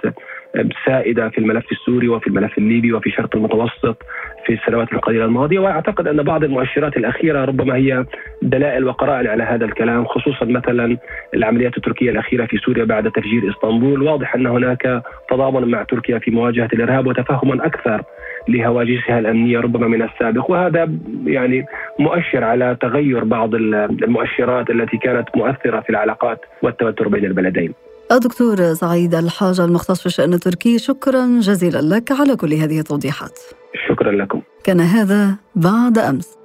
سائدة 0.86 1.30
في 1.30 1.38
الملف 1.38 1.72
السوري 1.72 2.08
وفي 2.08 2.28
الملف 2.28 2.58
الليبي 2.58 2.94
وفي 2.94 3.12
شرق 3.12 3.36
المتوسط 3.36 4.04
في 4.46 4.54
السنوات 4.54 4.94
القليلة 4.94 5.26
الماضية. 5.26 5.60
وأعتقد 5.60 6.08
أن 6.08 6.24
بعض 6.24 6.44
المؤشرات 6.44 6.98
الأخيرة 6.98 7.46
ربما 7.46 7.76
هي 7.76 8.06
دلائل 8.42 8.86
وقرائن 8.86 9.28
على 9.28 9.44
هذا 9.44 9.66
الكلام 9.66 10.06
خصوصا 10.06 10.46
مثلا 10.46 10.98
العمليات 11.34 11.78
التركية 11.78 12.10
الأخيرة 12.10 12.46
في 12.46 12.58
سوريا 12.58 12.84
بعد 12.84 13.12
تفجير 13.12 13.50
إسطنبول. 13.50 14.02
واضح 14.02 14.36
أن 14.36 14.48
هناك 14.48 15.04
تضامن 15.30 15.72
مع 15.72 15.84
تركيا 15.84 16.20
في 16.20 16.32
مواجهة 16.32 16.70
الإرهاب 16.74 17.08
وتفهم 17.08 17.62
أكثر 17.62 18.04
لهواجسها 18.48 19.20
الأمنية 19.20 19.60
ربما 19.60 19.88
من 19.88 20.02
السابق. 20.02 20.52
وهذا 20.52 20.92
يعني 21.26 21.66
مؤشر 22.00 22.44
على 22.44 22.78
تغير 22.82 23.24
بعض 23.24 23.56
المؤشرات 23.56 24.70
التي 24.70 24.98
كانت 24.98 25.26
مؤثرة 25.36 25.80
في 25.82 25.90
العلاقات 25.90 26.42
والتوتر 26.62 27.08
بين 27.08 27.26
البلدين. 27.26 27.74
الدكتور 28.12 28.74
سعيد 28.74 29.16
الحاجة 29.16 29.66
المختص 29.66 30.00
في 30.00 30.06
الشأن 30.06 30.34
التركي 30.34 30.78
شكرا 30.80 31.40
جزيلا 31.40 31.96
لك 31.96 32.12
على 32.12 32.36
كل 32.36 32.54
هذه 32.54 32.80
التوضيحات. 32.80 33.40
شكرا 33.88 34.12
لكم. 34.12 34.42
كان 34.64 34.80
هذا 34.80 35.36
بعد 35.56 35.98
أمس. 35.98 36.45